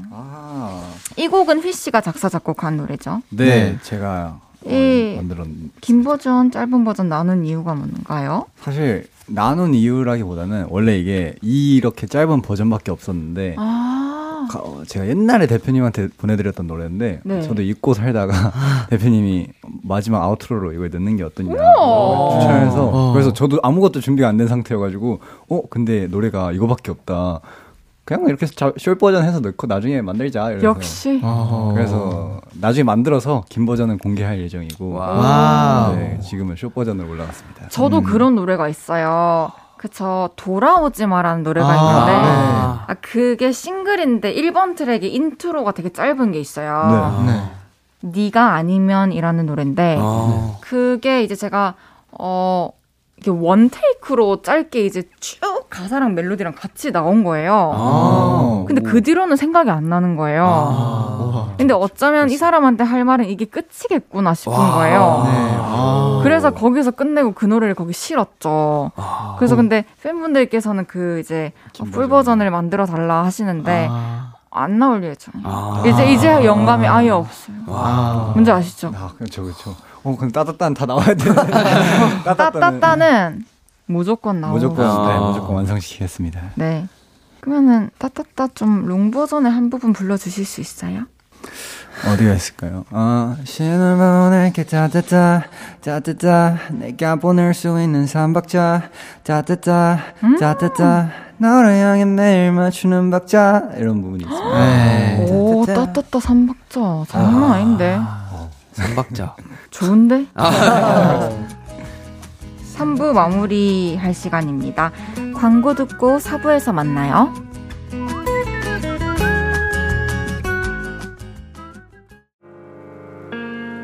[1.15, 3.21] 이 곡은 휘 씨가 작사 작곡한 노래죠.
[3.29, 5.47] 네, 제가 어, 이 만들었.
[5.81, 8.45] 긴 버전, 짧은 버전 나눈 이유가 뭔가요?
[8.61, 16.09] 사실 나눈 이유라기보다는 원래 이게 이렇게 짧은 버전밖에 없었는데 아, 가- 어, 제가 옛날에 대표님한테
[16.17, 17.41] 보내드렸던 노래인데 네.
[17.41, 18.33] 저도 잊고 살다가
[18.89, 19.47] 대표님이
[19.83, 21.51] 마지막 outro로 이걸 넣는 게 어떠냐.
[21.51, 23.13] 추천해서 어.
[23.13, 27.41] 그래서 저도 아무것도 준비가 안 된 상태여가지고 어 근데 노래가 이거밖에 없다
[28.15, 31.19] 그냥 이렇게 자- 숏 버전 해서 넣고 나중에 만들자 이래서 역시.
[31.23, 31.71] 어.
[31.75, 35.95] 그래서 나중에 만들어서 긴 버전은 공개할 예정이고 와우.
[35.95, 37.67] 네, 지금은 숏 버전으로 올라갔습니다.
[37.69, 39.51] 저도 그런 노래가 있어요.
[39.77, 40.29] 그쵸.
[40.35, 42.27] 돌아오지 마라는 노래가 아, 있는데, 네.
[42.27, 47.23] 아, 그게 싱글인데 1번 트랙에 intro가 되게 짧은 게 있어요.
[47.25, 47.43] 네.
[48.01, 50.57] 네가 아니면이라는 노래인데, 어.
[50.61, 51.75] 그게 이제 제가,
[52.11, 52.71] 어,
[53.19, 55.39] 이게 one take로 짧게 이제 쭉
[55.69, 57.71] 가사랑 멜로디랑 같이 나온 거예요.
[57.75, 58.63] 아.
[58.65, 60.45] 근데 그 뒤로는 생각이 안 나는 거예요.
[60.47, 61.53] 아.
[61.57, 64.75] 근데 어쩌면 이 사람한테 할 말은 이게 끝이겠구나 싶은 와.
[64.75, 65.23] 거예요.
[65.25, 65.57] 네.
[65.59, 66.21] 아.
[66.23, 68.91] 그래서 거기서 끝내고 그 노래를 거기 실었죠.
[69.37, 71.51] 그래서 근데 팬분들께서는 그 이제
[71.91, 74.33] full 버전을 만들어 달라 하시는데 아.
[74.49, 75.33] 안 나올 예정.
[75.43, 75.83] 아.
[75.85, 77.57] 이제 이제 영감이 아예 없어요.
[77.67, 78.31] 아.
[78.33, 78.93] 뭔지 아시죠?
[78.95, 79.75] 아, 그렇죠, 그렇죠.
[80.03, 81.51] 어, 그럼 따뜻한 다 나와야 되는데.
[82.23, 83.43] 따따따는
[83.85, 84.55] 무조건 나오고.
[84.55, 85.19] 무조건, 네, 아.
[85.19, 86.41] 무조건 완성시키겠습니다.
[86.55, 86.87] 네.
[87.41, 91.05] 그러면은 따따따 좀 롱 버전의 한 부분 불러주실 수 있어요?
[92.07, 92.85] 어디가 있을까요?
[92.91, 95.43] 아, 신을 보낼게 따뜻하
[95.81, 98.89] 따뜻하 내가 보낼 수 있는 삼박자
[99.23, 99.99] 따뜻하
[100.39, 104.53] 따뜻하 너를 향해 매일 맞추는 박자 이런 부분이 있어요.
[104.59, 105.25] 네.
[105.29, 107.99] 오 따따따 삼박자 장난 아닌데.
[108.73, 109.35] 삼박자.
[109.69, 110.25] 좋은데?
[112.75, 114.91] 3부 마무리 할 시간입니다.
[115.35, 117.33] 광고 듣고 4부에서 만나요.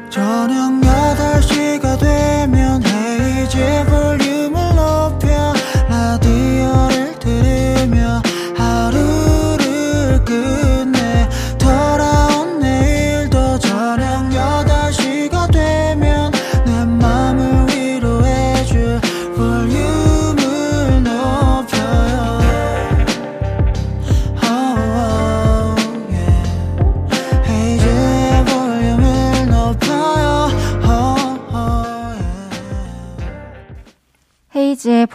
[0.10, 3.58] 저녁 8시가 되면 헤이즈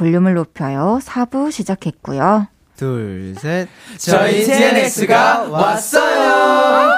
[0.01, 0.99] 볼륨을 높여요.
[1.03, 2.47] 4부 시작했고요.
[2.75, 3.69] 둘, 셋.
[3.99, 6.95] 저희 TNX가 왔어요.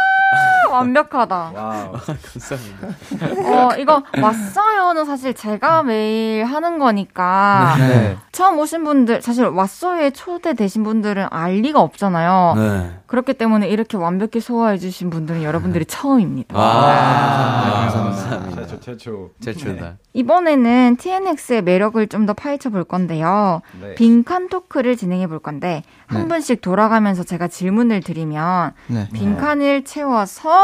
[0.77, 1.53] 완벽하다.
[1.55, 1.93] 와우.
[1.93, 3.49] 감사합니다.
[3.51, 8.17] 어, 이거 왔어요는 사실 제가 매일 하는 거니까 네.
[8.33, 12.55] 처음 오신 분들 사실 왔어요에 초대되신 분들은 알 리가 없잖아요.
[12.57, 12.91] 네.
[13.07, 16.57] 그렇기 때문에 이렇게 완벽히 소화해 주신 분들은 여러분들이 처음입니다.
[16.57, 17.91] 와.
[17.93, 18.67] 감사합니다.
[18.67, 19.31] 최초, 최초.
[19.41, 19.97] 최초다.
[20.15, 23.63] 이번에는 TNX의 매력을 좀 더 파헤쳐 볼 건데요.
[23.81, 23.97] 네.
[23.97, 26.29] 빈칸 토크를 진행해 볼 건데 한 네.
[26.29, 29.09] 분씩 돌아가면서 제가 질문을 드리면 네.
[29.13, 30.62] 빈칸을 채워서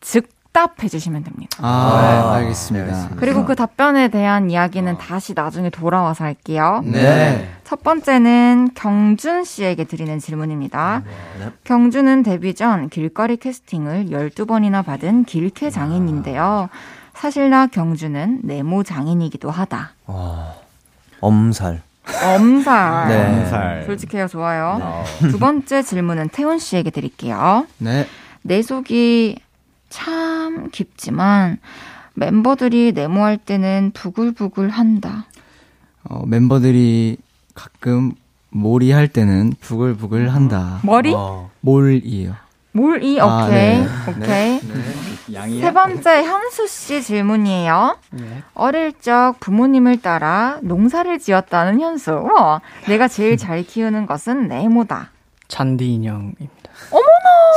[0.00, 1.58] 즉답해 주시면 됩니다.
[1.60, 3.10] 아, 알겠습니다.
[3.16, 6.82] 그리고 그 답변에 대한 이야기는 다시 나중에 돌아와서 할게요.
[6.84, 7.48] 네.
[7.64, 11.02] 첫 번째는 경준 씨에게 드리는 질문입니다.
[11.64, 16.68] 경준은 데뷔 전 길거리 캐스팅을 12번이나 받은 길캐 장인인데요.
[17.14, 19.92] 사실 나 경준은 네모 장인이기도 하다.
[21.20, 21.82] 엄살
[22.24, 23.08] 엄살.
[23.08, 23.26] 네.
[23.26, 23.84] 엄살.
[23.84, 25.04] 솔직해요, 좋아요.
[25.30, 27.66] 두 번째 질문은 태훈 씨에게 드릴게요.
[27.78, 28.06] 네.
[28.42, 29.38] 내 속이
[29.88, 31.58] 참 깊지만
[32.14, 35.26] 멤버들이 네모할 때는 부글부글 한다.
[36.04, 37.16] 어, 멤버들이
[37.54, 38.12] 가끔
[38.50, 40.80] 몰이 할 때는 부글부글 한다.
[40.82, 41.12] 머리?
[41.14, 41.50] 어.
[41.60, 42.34] 몰이에요.
[42.72, 43.78] 몰이 아, 오케이.
[43.78, 43.86] 네.
[44.08, 44.60] 오케이.
[45.32, 45.60] 양이야?
[45.60, 47.98] 세 번째 현수 씨 질문이에요.
[48.54, 52.12] 어릴 적 부모님을 따라 농사를 지었다는 현수.
[52.12, 55.10] 우와, 내가 제일 잘 키우는 것은 네모다.
[55.48, 56.48] 잔디 인형입니다.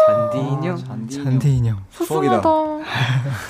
[0.08, 0.78] 잔디 인형.
[1.10, 1.78] 잔디 인형.
[1.92, 2.50] 소중하다.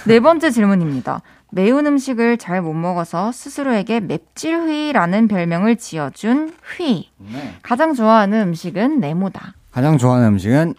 [0.08, 1.22] 네 번째 질문입니다.
[1.52, 7.10] 매운 음식을 잘 못 먹어서 스스로에게 맵찔휘라는 별명을 지어준 휘.
[7.18, 7.56] 네.
[7.62, 9.54] 가장 좋아하는 음식은 네모다.
[9.72, 10.76] 가장 좋아하는 음식은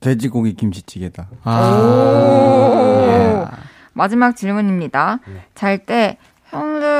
[0.00, 1.28] 돼지고기 김치찌개다.
[1.44, 3.46] 오.
[3.92, 5.18] 마지막 질문입니다.
[5.54, 6.18] 잘때
[6.50, 6.97] 형들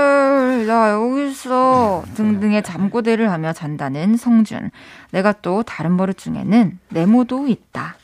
[0.67, 4.71] 나 여기 있어 등등의 잠꼬대를 하며 잔다는 성준.
[5.11, 7.97] 내가 또 다른 버릇 중에는 네모도 있다.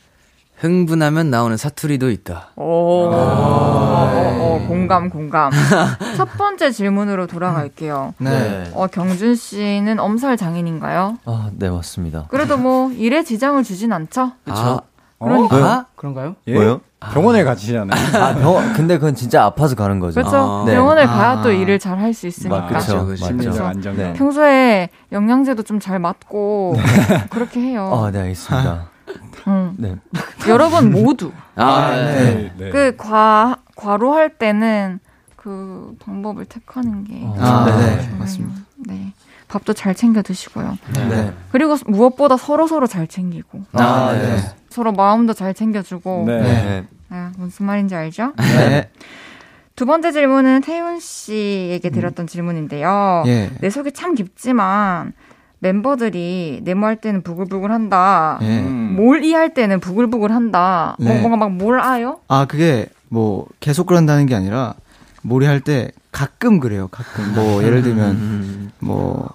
[0.56, 2.50] 흥분하면 나오는 사투리도 있다.
[2.56, 5.50] 오, 어, 어, 공감 공감.
[6.16, 8.14] 첫 번째 질문으로 돌아갈게요.
[8.18, 8.70] 네.
[8.72, 11.18] 어, 경준 씨는 엄살 장인인가요?
[11.24, 12.26] 아, 네, 맞습니다.
[12.28, 14.32] 그래도 뭐 일에 지장을 주진 않죠?
[14.46, 14.80] 아,
[15.18, 15.56] 그러니까.
[15.56, 15.84] 왜요?
[15.96, 16.36] 그런가요?
[16.48, 16.54] 예?
[16.54, 16.80] 뭐요?
[17.12, 18.00] 병원에 가시잖아요.
[18.22, 20.14] 아, 병원, 근데 그건 진짜 아파서 가는 거죠.
[20.20, 20.36] 그렇죠.
[20.36, 20.64] 아.
[20.66, 20.74] 네.
[20.74, 21.42] 병원을 가야 아.
[21.42, 22.60] 또 일을 잘 할 수 있으니까.
[22.60, 23.14] 맞죠.
[23.16, 23.96] 심리적 안정감.
[23.96, 24.12] 네.
[24.14, 26.76] 평소에 영양제도 좀 잘 맞고
[27.30, 27.90] 그렇게 해요.
[27.92, 28.84] 아, 네, 알겠습니다.
[29.48, 29.74] 응.
[29.76, 29.96] 네.
[30.48, 32.50] 여러분 모두 아, 네.
[32.56, 32.70] 네.
[32.70, 34.98] 그 과 과로 할 때는
[35.36, 37.96] 그 방법을 택하는 게 아, 네.
[37.96, 38.16] 네.
[38.18, 38.60] 맞습니다.
[38.86, 39.12] 네.
[39.54, 40.76] 밥도 잘 챙겨 드시고요.
[41.08, 41.32] 네.
[41.52, 44.36] 그리고 무엇보다 서로 서로 잘 챙기고 아, 네.
[44.68, 46.24] 서로 마음도 잘 챙겨주고.
[46.26, 46.42] 네.
[46.42, 46.84] 네.
[47.10, 48.32] 아, 무슨 말인지 알죠?
[48.36, 48.90] 네.
[49.76, 53.22] 두 번째 질문은 태훈 씨에게 드렸던 질문인데요.
[53.26, 53.50] 예.
[53.60, 55.12] 내 속이 참 깊지만
[55.60, 58.38] 멤버들이 네모할 때는 부글부글 한다.
[58.42, 58.60] 예.
[58.60, 60.96] 몰이 할 때는 부글부글 한다.
[60.98, 61.20] 뭐 네.
[61.20, 62.18] 뭔가 막뭘 아요?
[62.28, 64.74] 아, 그게 뭐 계속 그런다는 게 아니라
[65.22, 66.88] 몰이 할 때 가끔 그래요.
[66.88, 67.34] 가끔.
[67.34, 69.28] 뭐 예를 들면 뭐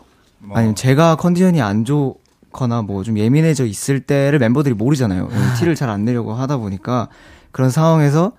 [0.54, 5.30] 아니면 제가 컨디션이 안 좋거나 뭐 좀 예민해져 있을 때를 멤버들이 모르잖아요.
[5.58, 7.08] 티를 잘 안 내려고 하다 보니까
[7.52, 8.32] 그런 상황에서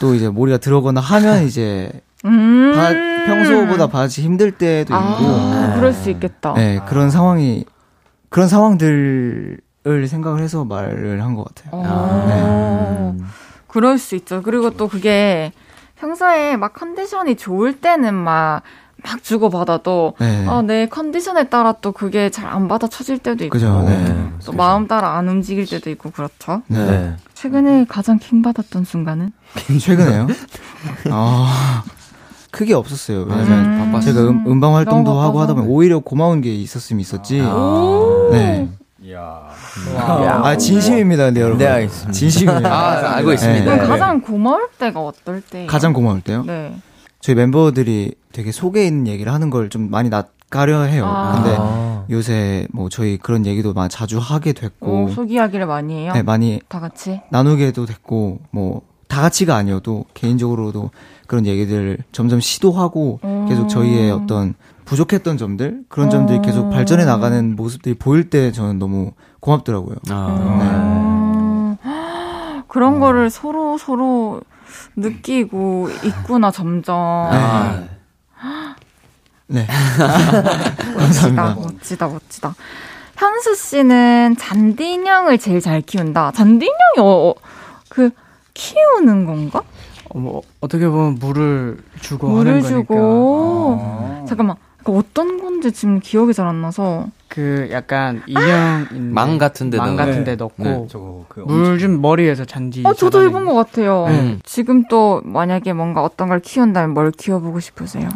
[0.00, 1.90] 또 이제 몰이가 들어오거나 하면 이제
[2.24, 2.72] 음.
[2.74, 2.92] 바-
[3.26, 6.52] 평소보다 받아치 힘들 때도 있고 아, 그럴 수 있겠다.
[6.54, 7.64] 네, 그런 상황이
[8.28, 9.60] 그런 상황들을
[10.08, 11.70] 생각을 해서 말을 한 것 같아요.
[11.74, 13.16] 어,
[13.68, 14.42] 그럴 수 있죠.
[14.42, 15.52] 그리고 또 그게
[15.96, 18.62] 평소에 막 컨디션이 좋을 때는 막,
[19.04, 20.46] 막 주고받아도, 네.
[20.48, 24.30] 아, 내 컨디션에 따라 또 그게 잘 안 받아쳐질 때도 있고, 그죠, 네.
[24.44, 26.62] 또 마음 따라 안 움직일 때도 있고, 그렇죠.
[26.68, 26.84] 네.
[26.86, 27.16] 네.
[27.34, 29.32] 최근에 가장 킹 받았던 순간은?
[29.80, 30.26] 최근에요?
[31.10, 31.82] 아,
[32.50, 33.24] 크게 없었어요.
[33.28, 34.00] 왜냐면 음.
[34.00, 35.54] 제가 음, 음방 활동도 하고 하다 바빠서.
[35.54, 37.40] 보면 오히려 고마운 게 있었으면 있었지.
[37.40, 38.30] 오!
[38.32, 38.68] 네.
[39.02, 39.40] 이야.
[39.98, 41.58] 아, 진심입니다, 근데 여러분.
[41.58, 42.12] 네, 알겠습니다.
[42.12, 42.66] 진심이에요.
[42.66, 43.64] 아, 알고 있습니다.
[43.64, 43.86] 그럼 네.
[43.86, 45.66] 가장 고마울 때가 어떨 때?
[45.66, 46.44] 가장 고마울 때요?
[46.44, 46.74] 네.
[47.24, 51.06] 저희 멤버들이 되게 속에 있는 얘기를 하는 걸 좀 많이 낯가려 해요.
[51.06, 51.32] 아.
[51.34, 52.04] 근데 아.
[52.10, 56.12] 요새 뭐 저희 그런 얘기도 많이 자주 하게 됐고, 오, 속 이야기를 많이 해요?
[56.14, 57.22] 네, 많이 다 같이?
[57.30, 60.90] 나누게도 됐고, 뭐, 다 같이가 아니어도 개인적으로도
[61.26, 63.46] 그런 얘기들을 점점 시도하고 음.
[63.48, 64.52] 계속 저희의 어떤
[64.84, 66.10] 부족했던 점들, 그런 음.
[66.10, 69.96] 점들이 계속 발전해 나가는 모습들이 보일 때 저는 너무 고맙더라고요.
[70.10, 72.64] 아, 음.
[72.68, 74.42] 그런 거를 서로 서로
[74.96, 76.94] 느끼고 있구나 점점.
[76.96, 77.84] 아,
[79.46, 79.66] 네.
[80.96, 81.54] 멋지다, 감사합니다.
[81.54, 82.54] 멋지다, 멋지다.
[83.16, 86.32] 현수 씨는 잔디 인형을 제일 잘 키운다.
[86.32, 87.34] 잔디 인형이 어, 어,
[87.88, 88.10] 그
[88.54, 89.62] 키우는 건가?
[90.10, 92.78] 어, 뭐 어떻게 보면 물을 주고 물을 하는 거니까.
[92.94, 94.24] 주고.
[94.28, 94.56] 잠깐만.
[94.82, 97.06] 그 어떤 건지 지금 기억이 잘 안 나서.
[97.34, 99.96] 그 약간 인형 있는 망 같은 데망 넣어.
[99.96, 100.24] 같은 네.
[100.24, 100.86] 데 넣고 네,
[101.28, 102.82] 그물좀 머리에서 잔디.
[102.86, 104.04] 어, 저도 해본 것 같아요.
[104.06, 104.40] 음.
[104.44, 108.08] 지금 또 만약에 뭔가 어떤 걸 키운다면 뭘 키워보고 싶으세요?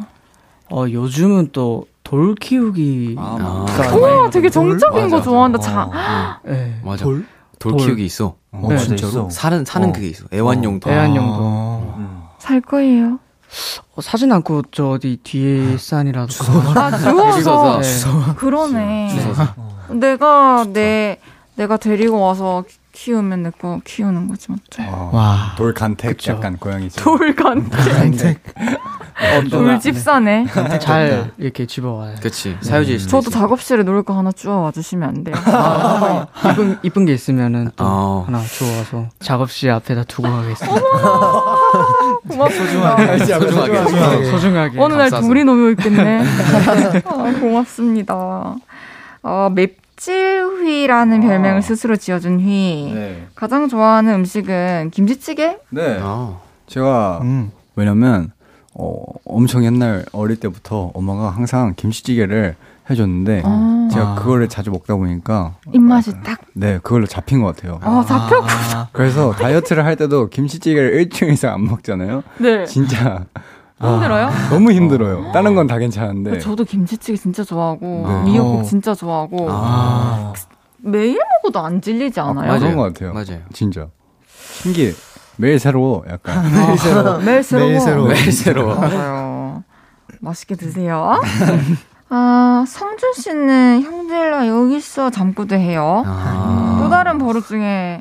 [0.71, 3.17] 어 요즘은 또 돌 키우기.
[3.19, 3.67] 아.
[3.95, 5.17] 우와, 되게 정적인 맞아.
[5.17, 5.59] 거 좋아한다.
[5.59, 6.81] 자, 네.
[6.83, 7.05] 맞아.
[7.05, 7.27] 돌?
[7.59, 7.81] 돌, 돌.
[7.87, 8.35] 키우기 있어.
[8.51, 8.79] 어, 네.
[8.79, 9.29] 진짜로?
[9.29, 9.93] 사는, 사는 어.
[9.93, 10.25] 그게 있어.
[10.33, 10.91] 애완용 돌.
[10.91, 11.39] 애완용도.
[11.43, 12.31] 아.
[12.39, 13.19] 살 거예요.
[13.95, 16.33] 어, 사진 않고 저 어디 뒤에 산이라도.
[16.77, 17.81] 아, 주워서.
[17.81, 18.35] 네.
[18.37, 19.19] 그러네.
[19.91, 21.19] 내가 내
[21.57, 24.83] 내가 데리고 와서 키우면 내 거 키우는 거지 맞죠?
[25.13, 25.55] 와.
[25.57, 26.33] 돌 간택 그쵸.
[26.33, 26.91] 약간 고양이.
[26.91, 28.43] 산책.
[29.51, 30.47] 돌집사네.
[30.81, 32.17] 잘 이렇게 집어와요.
[32.23, 32.57] 그치.
[32.61, 33.31] 사유지일 수도 저도.
[33.31, 35.35] 작업실에 놓을 거 하나 주워 와 주시면 안 돼요?
[35.47, 38.25] 아, 이쁜 이쁜 게 있으면은 또 어.
[38.27, 40.81] 하나 주워와서 작업실 앞에다 두고 가겠습니다.
[42.29, 42.97] 고맙습니다.
[42.97, 43.19] 소중하게.
[43.19, 44.25] 소중하게.
[44.31, 44.81] 소중하게.
[44.81, 45.27] 어느 날 감싸서.
[45.27, 46.23] 둘이 놓여 있겠네.
[47.05, 48.57] 아, 고맙습니다.
[49.23, 52.93] 어, 맵찔휘라는 별명을 스스로 지어준 휘.
[52.95, 53.27] 네.
[53.35, 55.57] 가장 좋아하는 음식은 김치찌개?
[55.71, 55.99] 네.
[56.01, 56.41] 어.
[56.67, 57.51] 제가 음.
[57.77, 58.31] 왜냐면
[58.75, 62.57] 어 엄청 옛날 어릴 때부터 엄마가 항상 김치찌개를
[62.91, 63.89] 해줬는데 아.
[63.93, 64.15] 제가 아.
[64.17, 67.79] 그거를 자주 먹다 보니까 입맛이 딱, 네 그걸로 잡힌 것 같아요.
[67.83, 68.47] 어, 잡혔고.
[68.93, 72.23] 그래서 다이어트를 할 때도 김치찌개를 일주일 이상 안 먹잖아요.
[72.39, 72.65] 네.
[72.67, 73.25] 진짜
[73.81, 74.31] 힘들어요?
[74.51, 75.31] 너무 힘들어요.
[75.33, 76.39] 다른 건 다 괜찮은데.
[76.41, 78.23] 저도 김치찌개 진짜 좋아하고, 네.
[78.31, 78.63] 미역국 어.
[78.65, 80.33] 진짜 좋아하고, 아.
[80.79, 82.47] 매일 먹어도 안 질리지 않아요?
[82.49, 82.59] 맞아요.
[82.61, 83.13] 그런 것 같아요.
[83.13, 83.41] 맞아요.
[83.53, 83.87] 진짜
[84.63, 84.93] 신기해.
[85.37, 86.51] 매일 새로워 약간.
[86.51, 87.19] 매일 새로워.
[87.19, 87.69] 매일 새로워.
[87.69, 88.09] 매일 새로워.
[88.09, 88.75] 매일 새로워.
[88.75, 89.65] 맞아요.
[90.21, 91.21] 맛있게 드세요.
[92.11, 96.03] 아, 성준 씨는 형들과 여기서 잠꼬대 해요.
[96.07, 96.79] 아.
[96.83, 98.01] 또 다른 버릇 중에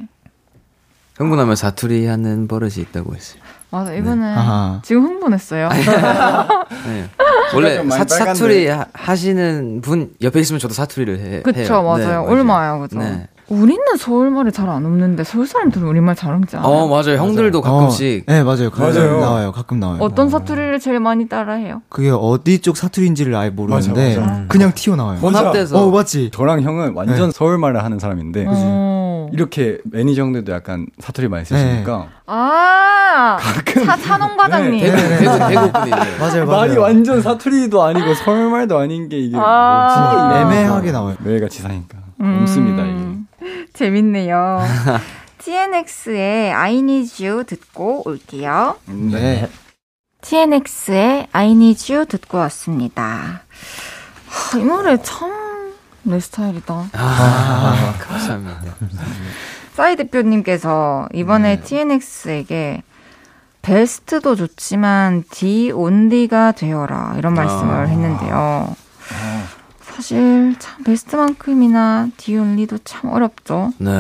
[1.17, 3.41] 흥분하면 사투리 하는 버릇이 있다고 했어요.
[3.69, 4.79] 맞아 이거는 아하.
[4.83, 5.67] 지금 흥분했어요.
[6.87, 7.09] 네.
[7.53, 8.05] 원래 사.
[8.05, 11.83] 사투리 하- 하시는 분 옆에 있으면 저도 사투리를 해, 그쵸 해요.
[11.83, 12.21] 맞아요.
[12.21, 12.97] 네, 얼마요 그죠?
[12.99, 13.27] 네.
[13.49, 16.69] 우리는 서울말이 잘 안 없는데 서울 사람들은 우리말 잘 없지 않아요?
[16.69, 17.17] 어 맞아요.
[17.17, 18.69] 형들도 가끔씩 어, 네, 맞아요.
[18.69, 19.19] 가끔 맞아요.
[19.21, 19.51] 나와요.
[19.53, 19.97] 가끔 나와요.
[20.01, 21.81] 어떤 사투리를 제일 많이 따라해요?
[21.87, 24.45] 그게 어디 쪽 사투리인지를 아예 모르는데 맞아, 맞아.
[24.49, 25.19] 그냥 튀어 나와요.
[25.19, 26.31] 혼합돼서 어, 맞지?
[26.33, 29.29] 저랑 형은 완전 서울말을 하는 사람인데 어.
[29.31, 33.37] 이렇게 매니저 형들도 약간 사투리 많이 쓰시니까 아
[33.85, 34.83] 차, 찬홍 과장님.
[34.83, 35.17] 네, 네, 네.
[35.19, 35.95] 대구 대구 분이네.
[36.19, 36.45] 맞아요, 맞아요.
[36.45, 40.35] 말이 완전 사투리도 아니고 서울말도 아닌 게 이게 아.
[40.41, 40.41] 뭐지?
[40.55, 41.15] 애매하게 나와요.
[41.19, 42.39] 매일같이 사니까 음.
[42.41, 43.06] 없습니다 이게.
[43.73, 44.61] 재밌네요.
[45.39, 48.77] TNX의 I Need You 듣고 올게요.
[48.85, 49.49] 네.
[50.21, 53.43] TNX의 I Need You 듣고 왔습니다.
[54.27, 55.47] 하, 이 노래 참
[56.07, 56.89] 내 스타일이다.
[56.93, 58.61] 아, 감사합니다.
[59.73, 62.81] 싸이 대표님께서 이번에 TNX에게
[63.61, 68.73] 베스트도 좋지만 D 온리가 되어라 이런 말씀을 했는데요.
[69.97, 73.73] 사실 참 베스트만큼이나 D 온리도 참 어렵죠.
[73.79, 73.91] 네.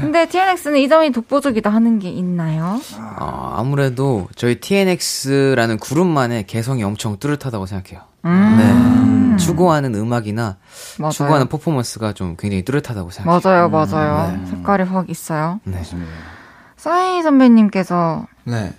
[0.00, 2.80] 근데 TNX는 이 점이 독보적이다 하는 게 있나요?
[3.20, 8.02] 어, 아무래도 저희 TNX라는 그룹만의 개성이 엄청 뚜렷하다고 생각해요.
[8.24, 9.34] 음.
[9.36, 9.36] 네.
[9.36, 10.56] 추구하는 음악이나
[10.98, 11.12] 맞아요.
[11.12, 13.40] 추구하는 퍼포먼스가 좀 굉장히 뚜렷하다고 생각해요.
[13.44, 14.36] 맞아요, 맞아요.
[14.36, 14.46] 네.
[14.50, 15.60] 색깔이 확 있어요.
[15.62, 15.82] 네.
[16.76, 18.72] 싸이 선배님께서 네.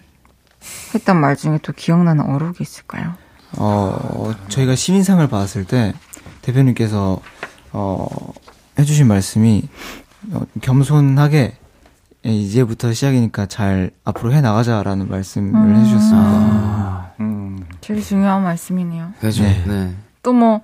[0.93, 3.13] 했던 말 중에 또 기억나는 어록이 있을까요?
[3.57, 5.93] 어, 저희가 신인상을 받았을 때
[6.41, 7.19] 대표님께서
[7.71, 8.07] 어,
[8.77, 9.63] 해주신 말씀이
[10.31, 11.55] 어, 겸손하게
[12.25, 15.75] 예, 이제부터 시작이니까 잘 앞으로 해 나가자라는 말씀을 음.
[15.75, 17.13] 해주셨습니다.
[17.19, 17.63] 음.
[17.81, 19.13] 제일 중요한 말씀이네요.
[19.19, 19.43] 그죠.
[19.43, 19.63] 네.
[19.67, 19.95] 네.
[20.23, 20.61] 또 뭐,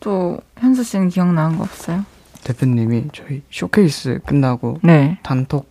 [0.00, 2.04] 또, 현수 씨는 기억나는 거 없어요?
[2.42, 5.18] 대표님이 저희 쇼케이스 끝나고 네.
[5.22, 5.68] 단톡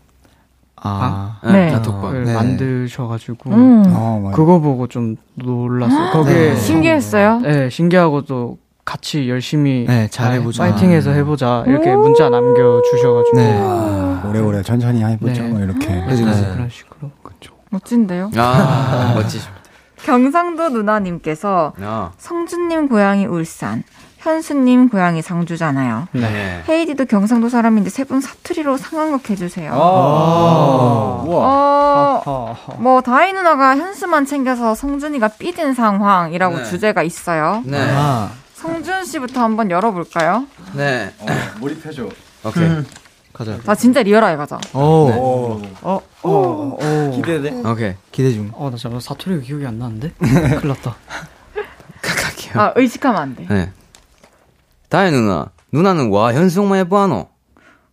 [0.77, 1.51] 아, 네.
[1.51, 1.71] 네.
[1.71, 2.15] 단톡방.
[2.15, 2.33] 을 네.
[2.33, 3.83] 만드셔가지고 음.
[3.87, 4.35] 어, 맞아.
[4.35, 6.11] 그거 보고 좀 놀랐어요.
[6.11, 6.55] 거기에 네.
[6.55, 7.39] 신기했어요?
[7.39, 10.63] 네, 신기하고 또 같이 열심히 네, 잘해보자.
[10.63, 12.01] 파이팅해서 해보자 이렇게 오.
[12.01, 14.27] 문자 남겨 주셔가지고 네.
[14.29, 15.49] 오래오래 천천히 해보죠 네.
[15.49, 15.87] 뭐 이렇게.
[15.87, 16.05] 네.
[16.05, 16.53] 네.
[16.53, 17.11] 그런 식으로
[17.71, 18.31] 멋진데요?
[18.37, 19.61] 아, 멋지십니다.
[20.03, 23.83] 경상도 누나님께서 아, 성준님 고향이 울산,
[24.25, 26.07] 현수님 고향이 상주잖아요.
[26.13, 26.63] 네.
[26.67, 29.71] 헤이디도 경상도 사람인데 세 분 사투리로 상황극 해주세요.
[29.71, 31.23] 아.
[31.25, 32.21] 우와.
[32.25, 36.63] 어, 뭐 다희 누나가 현수만 챙겨서 성준이가 삐진 상황이라고 네.
[36.65, 37.61] 주제가 있어요.
[37.65, 37.77] 네.
[37.95, 40.45] 아, 성준 씨부터 한번 열어볼까요?
[40.73, 41.13] 네.
[41.19, 41.25] 어,
[41.59, 42.07] 몰입해줘.
[42.45, 42.69] 오케이.
[43.33, 43.59] 가자.
[43.63, 44.57] 자 진짜 리얼하게 가자.
[44.73, 45.61] 오, 오.
[45.81, 47.11] 어, 어, 어.
[47.15, 47.61] 기대돼.
[47.69, 47.93] 오케이.
[48.11, 48.49] 기대 중.
[48.53, 50.11] 어, 나 잠깐 사투리가 기억이 안 나는데?
[50.17, 50.95] 큰일 났다.
[52.57, 53.45] 아 의식하면 안 돼.
[53.49, 53.71] 네.
[54.95, 55.51] 다혜 누나.
[55.73, 57.27] 누나는 와 현수만 해봐노.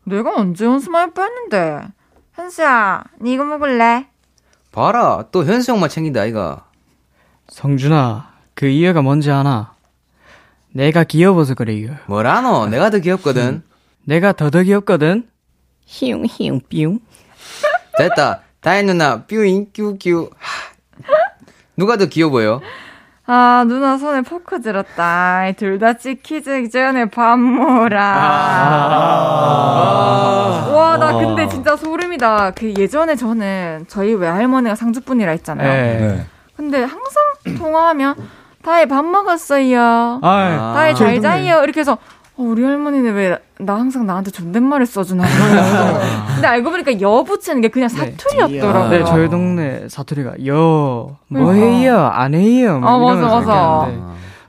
[0.05, 1.81] 내가 언제 연습만 뺐는데?
[2.35, 4.07] 현수야, 니 이거 먹을래?
[4.71, 5.25] 봐라.
[5.33, 6.65] 또 현수 형만 챙긴다 아이가.
[7.49, 9.75] 성준아, 그 이유가 뭔지 아나?
[10.71, 11.93] 내가 귀여워서 그래, 이거.
[12.07, 12.69] 뭐라노?
[12.69, 13.65] 내가 더 귀엽거든.
[14.07, 15.29] 내가 더더 귀엽거든?
[15.85, 17.01] 히웅, 히웅, 삐용.
[17.99, 18.43] 됐다.
[18.61, 20.31] 다혜 누나 뀨뀨.
[20.39, 20.73] 하.
[21.77, 22.61] 누가 더 귀여워 보여?
[23.27, 25.45] 아, 누나 손에 포크 들었다.
[25.57, 27.99] 둘 다 찍히기 전에 밥 먹어라.
[30.75, 32.53] 와, 나 근데 진짜 소름이다.
[32.53, 35.69] 그 예전에 저는 저희 외할머니가 상주분이라 했잖아요.
[35.73, 35.99] 네.
[35.99, 36.27] 네.
[36.57, 37.23] 근데 항상
[37.59, 38.15] 통화하면
[38.65, 40.21] 다혜 밥 먹었어요.
[40.23, 41.63] 아, 다혜 잘 자요.
[41.63, 41.99] 이렇게 해서
[42.37, 46.01] 어, 우리 할머니는 왜 나 항상 나한테 존댓말을 써주나 그러면서
[46.35, 48.91] 근데 알고 보니까 여 붙이는 게 그냥 사투리였더라고요.
[48.91, 51.67] 네, 저희 동네 사투리가 여, 뭐 그러니까.
[51.67, 52.81] 해요, 안 해요.
[52.81, 53.81] 뭐 아, 맞아, 맞아.
[53.83, 54.03] 하는데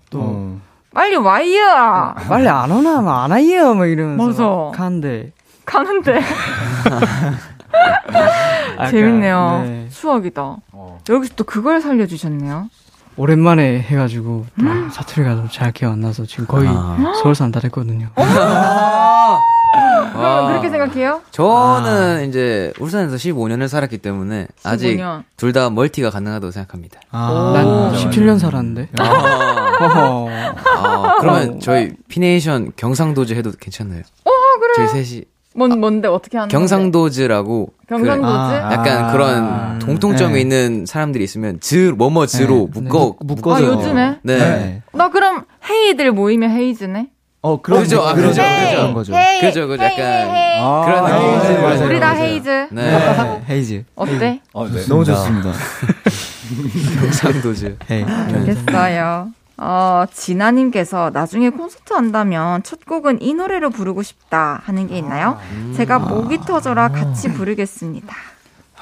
[0.10, 0.58] 또 어.
[0.96, 2.16] 빨리 와요.
[2.28, 4.78] 빨리 안 오나, 뭐안 와요, 뭐 이러면서 맞아.
[4.84, 5.32] 가는데
[5.66, 6.22] 가는데
[8.90, 9.62] 재밌네요.
[9.66, 9.88] 네.
[9.92, 10.56] 추억이다.
[11.10, 12.68] 여기서 또 그걸 살려주셨네요.
[13.16, 17.14] 오랜만에 해가지고 또 사투리가 좀 잘 기억 안 나서 지금 거의 아.
[17.22, 18.08] 서울 사람 다 됐거든요.
[20.14, 21.22] 그럼 그렇게 생각해요?
[21.32, 25.24] 저는 이제 울산에서 15년을 살았기 때문에 아직 15년.
[25.38, 27.00] 둘다 멀티가 가능하다고 생각합니다.
[27.12, 28.90] 난 17년 살았는데.
[29.00, 29.04] 아,
[30.78, 34.02] 아, 그러면 저희 피네이션 경상도즈 해도 괜찮나요?
[34.26, 34.88] 어 그래.
[34.88, 35.24] 저희 셋이
[35.56, 36.50] 뭔 뭔데 어떻게 하는?
[36.50, 38.50] 경상도즈라고 경상도즈?
[38.50, 39.12] 그 약간 아.
[39.12, 40.42] 그런 공통점이 네.
[40.42, 42.82] 있는 사람들이 있으면 즈 뭐뭐 즈로 네.
[42.82, 43.64] 묶어 묶어서.
[43.64, 44.18] 아 요즘에?
[44.24, 44.38] 네.
[44.38, 44.82] 네.
[44.94, 47.10] 나 그럼 헤이들 모이면 헤이즈네.
[47.46, 48.94] 어, 그런 그죠, 아, 그죠, 그런.
[48.94, 49.12] 거죠.
[49.42, 49.84] 그죠, 그죠.
[49.84, 50.02] 약간
[50.62, 51.62] 아, 그런 느낌이지.
[51.62, 51.86] 맞아요, 네.
[51.86, 52.12] 우리 다.
[52.14, 52.68] 헤이즈.
[52.72, 53.44] 네.
[53.50, 53.84] 헤이즈.
[53.96, 54.42] 어때?
[54.54, 54.86] 어, 네.
[54.88, 55.52] 너무 좋습니다.
[57.02, 57.78] 경상도즈.
[57.92, 58.04] 헤이.
[58.04, 59.28] 알겠어요.
[59.66, 65.38] 어, 진아님께서 나중에 콘서트 한다면 첫 곡은 이 노래로 부르고 싶다 하는 게 있나요?
[65.76, 68.14] 제가 목이 터져라 같이 부르겠습니다.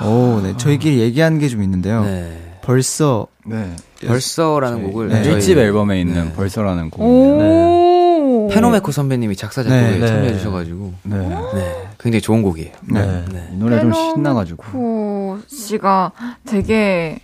[0.03, 0.57] 오, 네.
[0.57, 2.03] 저희끼리 얘기한 게 좀 있는데요.
[2.03, 2.57] 네.
[2.63, 3.75] 벌써 네.
[4.05, 5.23] 벌써라는 곡을 네.
[5.23, 6.34] 저희 1집 앨범에 있는 네.
[6.34, 8.49] 벌써라는 곡인데 오.
[8.51, 10.07] 페노메코 선배님이 작사 작곡에 네.
[10.07, 11.17] 참여해 주셔가지고 네.
[11.53, 12.71] 네 굉장히 좋은 곡이에요.
[12.91, 13.25] 네.
[13.32, 13.49] 네.
[13.53, 16.11] 이 노래 좀 신나가지고 코 씨가
[16.45, 17.19] 되게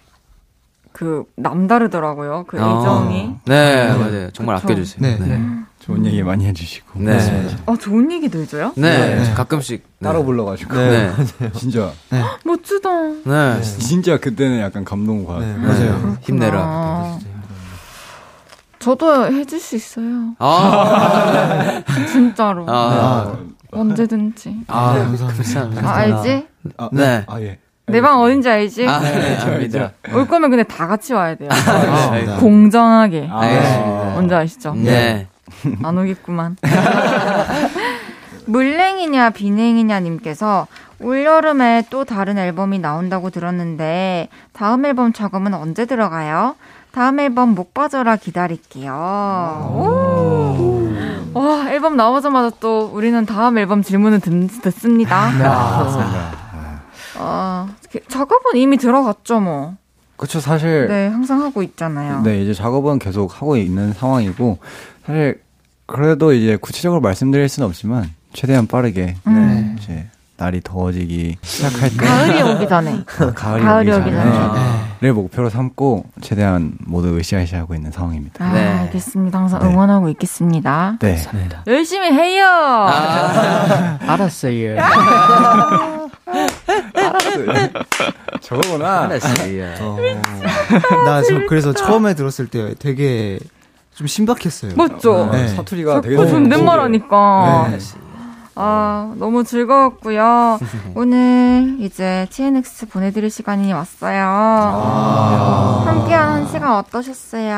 [0.98, 2.46] 그 남다르더라고요.
[2.48, 3.36] 그 아, 애정이.
[3.46, 4.32] 네, 맞아요.
[4.32, 4.66] 정말 그쵸.
[4.68, 5.00] 아껴주세요.
[5.00, 5.16] 네.
[5.20, 5.40] 네.
[5.78, 7.20] 좋은 얘기 많이 해주시고 네.
[7.68, 8.74] 어, 좋은 얘기도 해줘요?
[8.76, 9.34] 네, 네.
[9.36, 10.04] 가끔씩 네.
[10.08, 11.12] 따로 불러가지고 네.
[11.54, 11.92] 진짜
[12.44, 12.90] 멋지다.
[13.26, 13.62] 네.
[13.62, 15.58] 진짜 그때는 약간 감동 받았어요.
[15.60, 16.18] 네, 맞아요.
[16.22, 16.60] 힘내라.
[16.64, 17.20] 아,
[18.80, 20.34] 저도 해줄 수 있어요.
[20.40, 22.66] 아, 진짜로.
[22.68, 23.38] 아,
[23.72, 24.64] 언제든지.
[24.68, 25.28] 아, 네, 감사합니다.
[25.28, 25.88] 감사합니다.
[25.88, 26.48] 아, 알지?
[26.78, 27.24] 아, 네.
[27.28, 27.60] 아 예.
[27.90, 28.86] 내 방 어딘지 알지?
[28.86, 29.92] 아, 네, 압니다.
[30.14, 31.50] 올 거면 근데 다 같이 와야 돼요.
[31.50, 32.36] 알겠습니다.
[32.42, 33.30] 공정하게.
[33.32, 34.04] 아, 알겠습니다.
[34.14, 34.74] 뭔지 아시죠?
[34.76, 35.28] 네.
[35.84, 36.58] 안 오겠구만.
[38.46, 40.68] 물냉이냐 비냉이냐 님께서
[41.02, 46.56] 올여름에 또 다른 앨범이 나온다고 들었는데 다음 앨범 작업은 언제 들어가요?
[46.92, 48.92] 다음 앨범 목 빠져라 기다릴게요.
[49.74, 50.92] 오.
[51.34, 55.30] 와 앨범 나오자마자 또 우리는 다음 앨범 질문을 듣, 듣습니다.
[57.20, 59.76] 아, 그 작업은 이미 들어갔죠 뭐.
[60.18, 62.22] 그쵸 사실 네 항상 하고 있잖아요.
[62.24, 64.58] 네, 이제 작업은 계속 하고 있는 상황이고,
[65.06, 65.42] 사실,
[65.86, 69.76] 그래도 이제 구체적으로 말씀드릴 수는 없지만, 최대한 빠르게, 음.
[69.80, 70.08] 이제,
[70.38, 72.94] 날이 더워지기 시작할 때, 가을이 오기 전에.
[73.22, 74.60] 어, 가을이, 가을이 오기 전에, 전에.
[75.02, 78.44] 를 목표로 삼고, 최대한 모두 으쌰으쌰 하고 있는 상황입니다.
[78.44, 78.66] 아, 네.
[78.66, 79.38] 알겠습니다.
[79.38, 79.68] 항상 네.
[79.68, 80.98] 응원하고 있겠습니다.
[81.00, 81.18] 네.
[81.68, 82.44] 열심히 해요.
[82.48, 84.78] 아, 알았어요.
[88.42, 89.04] 저거구나.
[89.04, 89.74] 알았어요.
[89.82, 89.98] 어,
[91.06, 93.40] 나 지금 그래서 처음에 들었을 때 되게
[93.94, 94.74] 좀 신박했어요.
[94.76, 95.30] 맞죠?
[95.32, 95.48] 네.
[95.50, 97.70] 사투리가 되게 자꾸 존댓말 하니까.
[97.72, 97.78] 네.
[98.60, 100.60] 아, 너무 즐거웠고요.
[100.96, 104.20] 오늘 이제 TNX 보내드릴 시간이 왔어요.
[105.86, 107.56] 함께한 한 시간 어떠셨어요?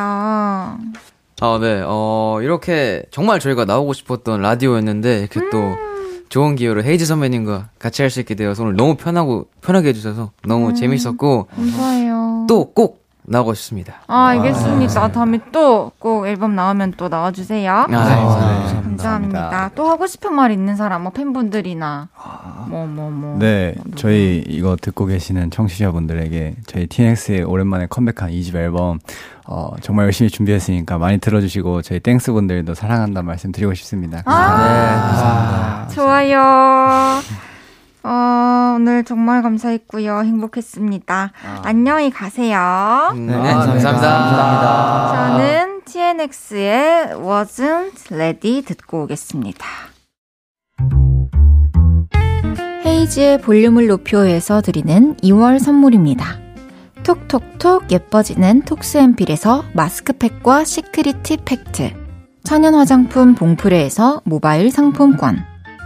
[1.41, 1.81] 아, 네.
[1.85, 5.88] 어, 이렇게 정말 저희가 나오고 싶었던 라디오였는데 이렇게 또 음.
[6.29, 10.73] 좋은 기회로 헤이즈 선배님과 같이 할 수 있게 되어서 오늘 너무 편하고 편하게 해주셔서 너무
[10.73, 12.45] 재밌었고 감사해요.
[12.47, 13.95] 또 꼭 나오고 싶습니다.
[14.07, 15.11] 아, 알겠습니다.
[15.11, 17.71] 다음에 또 꼭 앨범 나오면 또 나와주세요.
[17.71, 18.81] 아, 감사합니다.
[18.81, 19.71] 감사합니다.
[19.75, 22.07] 또 하고 싶은 말 있는 사람, 뭐 팬분들이나,
[22.67, 23.37] 뭐, 뭐, 뭐.
[23.37, 28.99] 네, 저희 이거 듣고 계시는 청취자분들에게 저희 TNX의 오랜만에 컴백한 2집 앨범
[29.45, 34.21] 어, 정말 열심히 준비했으니까 많이 들어주시고 저희 땡스 분들도 사랑한다 말씀 드리고 싶습니다.
[34.25, 37.48] 아, 좋아요.
[38.03, 40.21] 어, 오늘 정말 감사했고요.
[40.23, 41.31] 행복했습니다.
[41.63, 43.11] 안녕히 가세요.
[43.15, 43.91] 네, 감사합니다.
[44.01, 45.37] 감사합니다.
[45.37, 49.65] 저는 TNX의 Wasn't Ready 듣고 오겠습니다.
[52.85, 56.39] 헤이즈의 볼륨을 높여요에서 드리는 2월 선물입니다.
[57.03, 61.91] 톡톡톡 예뻐지는 톡스앰필에서 마스크팩과 시크릿 티 팩트
[62.43, 65.43] 천연 화장품 봉프레에서 모바일 상품권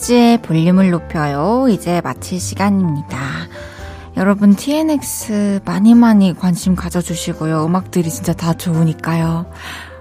[0.00, 1.66] 헤이즈의 볼륨을 높여요.
[1.68, 3.18] 이제 마칠 시간입니다.
[4.16, 7.64] 여러분 TNX 많이 많이 관심 가져주시고요.
[7.64, 9.50] 음악들이 진짜 다 좋으니까요.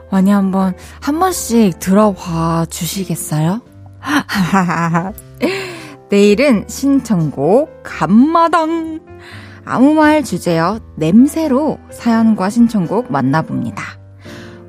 [0.10, 3.62] 많이 한번 한 번씩 들어봐 주시겠어요?
[6.10, 9.02] 내일은 신청곡 간마당
[9.66, 13.84] 아무 말 주제요 냄새로 사연과 신청곡 만나봅니다.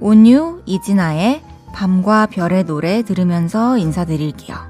[0.01, 1.43] 온유 이진아의
[1.73, 4.69] 밤과 별의 노래 들으면서 인사드릴게요.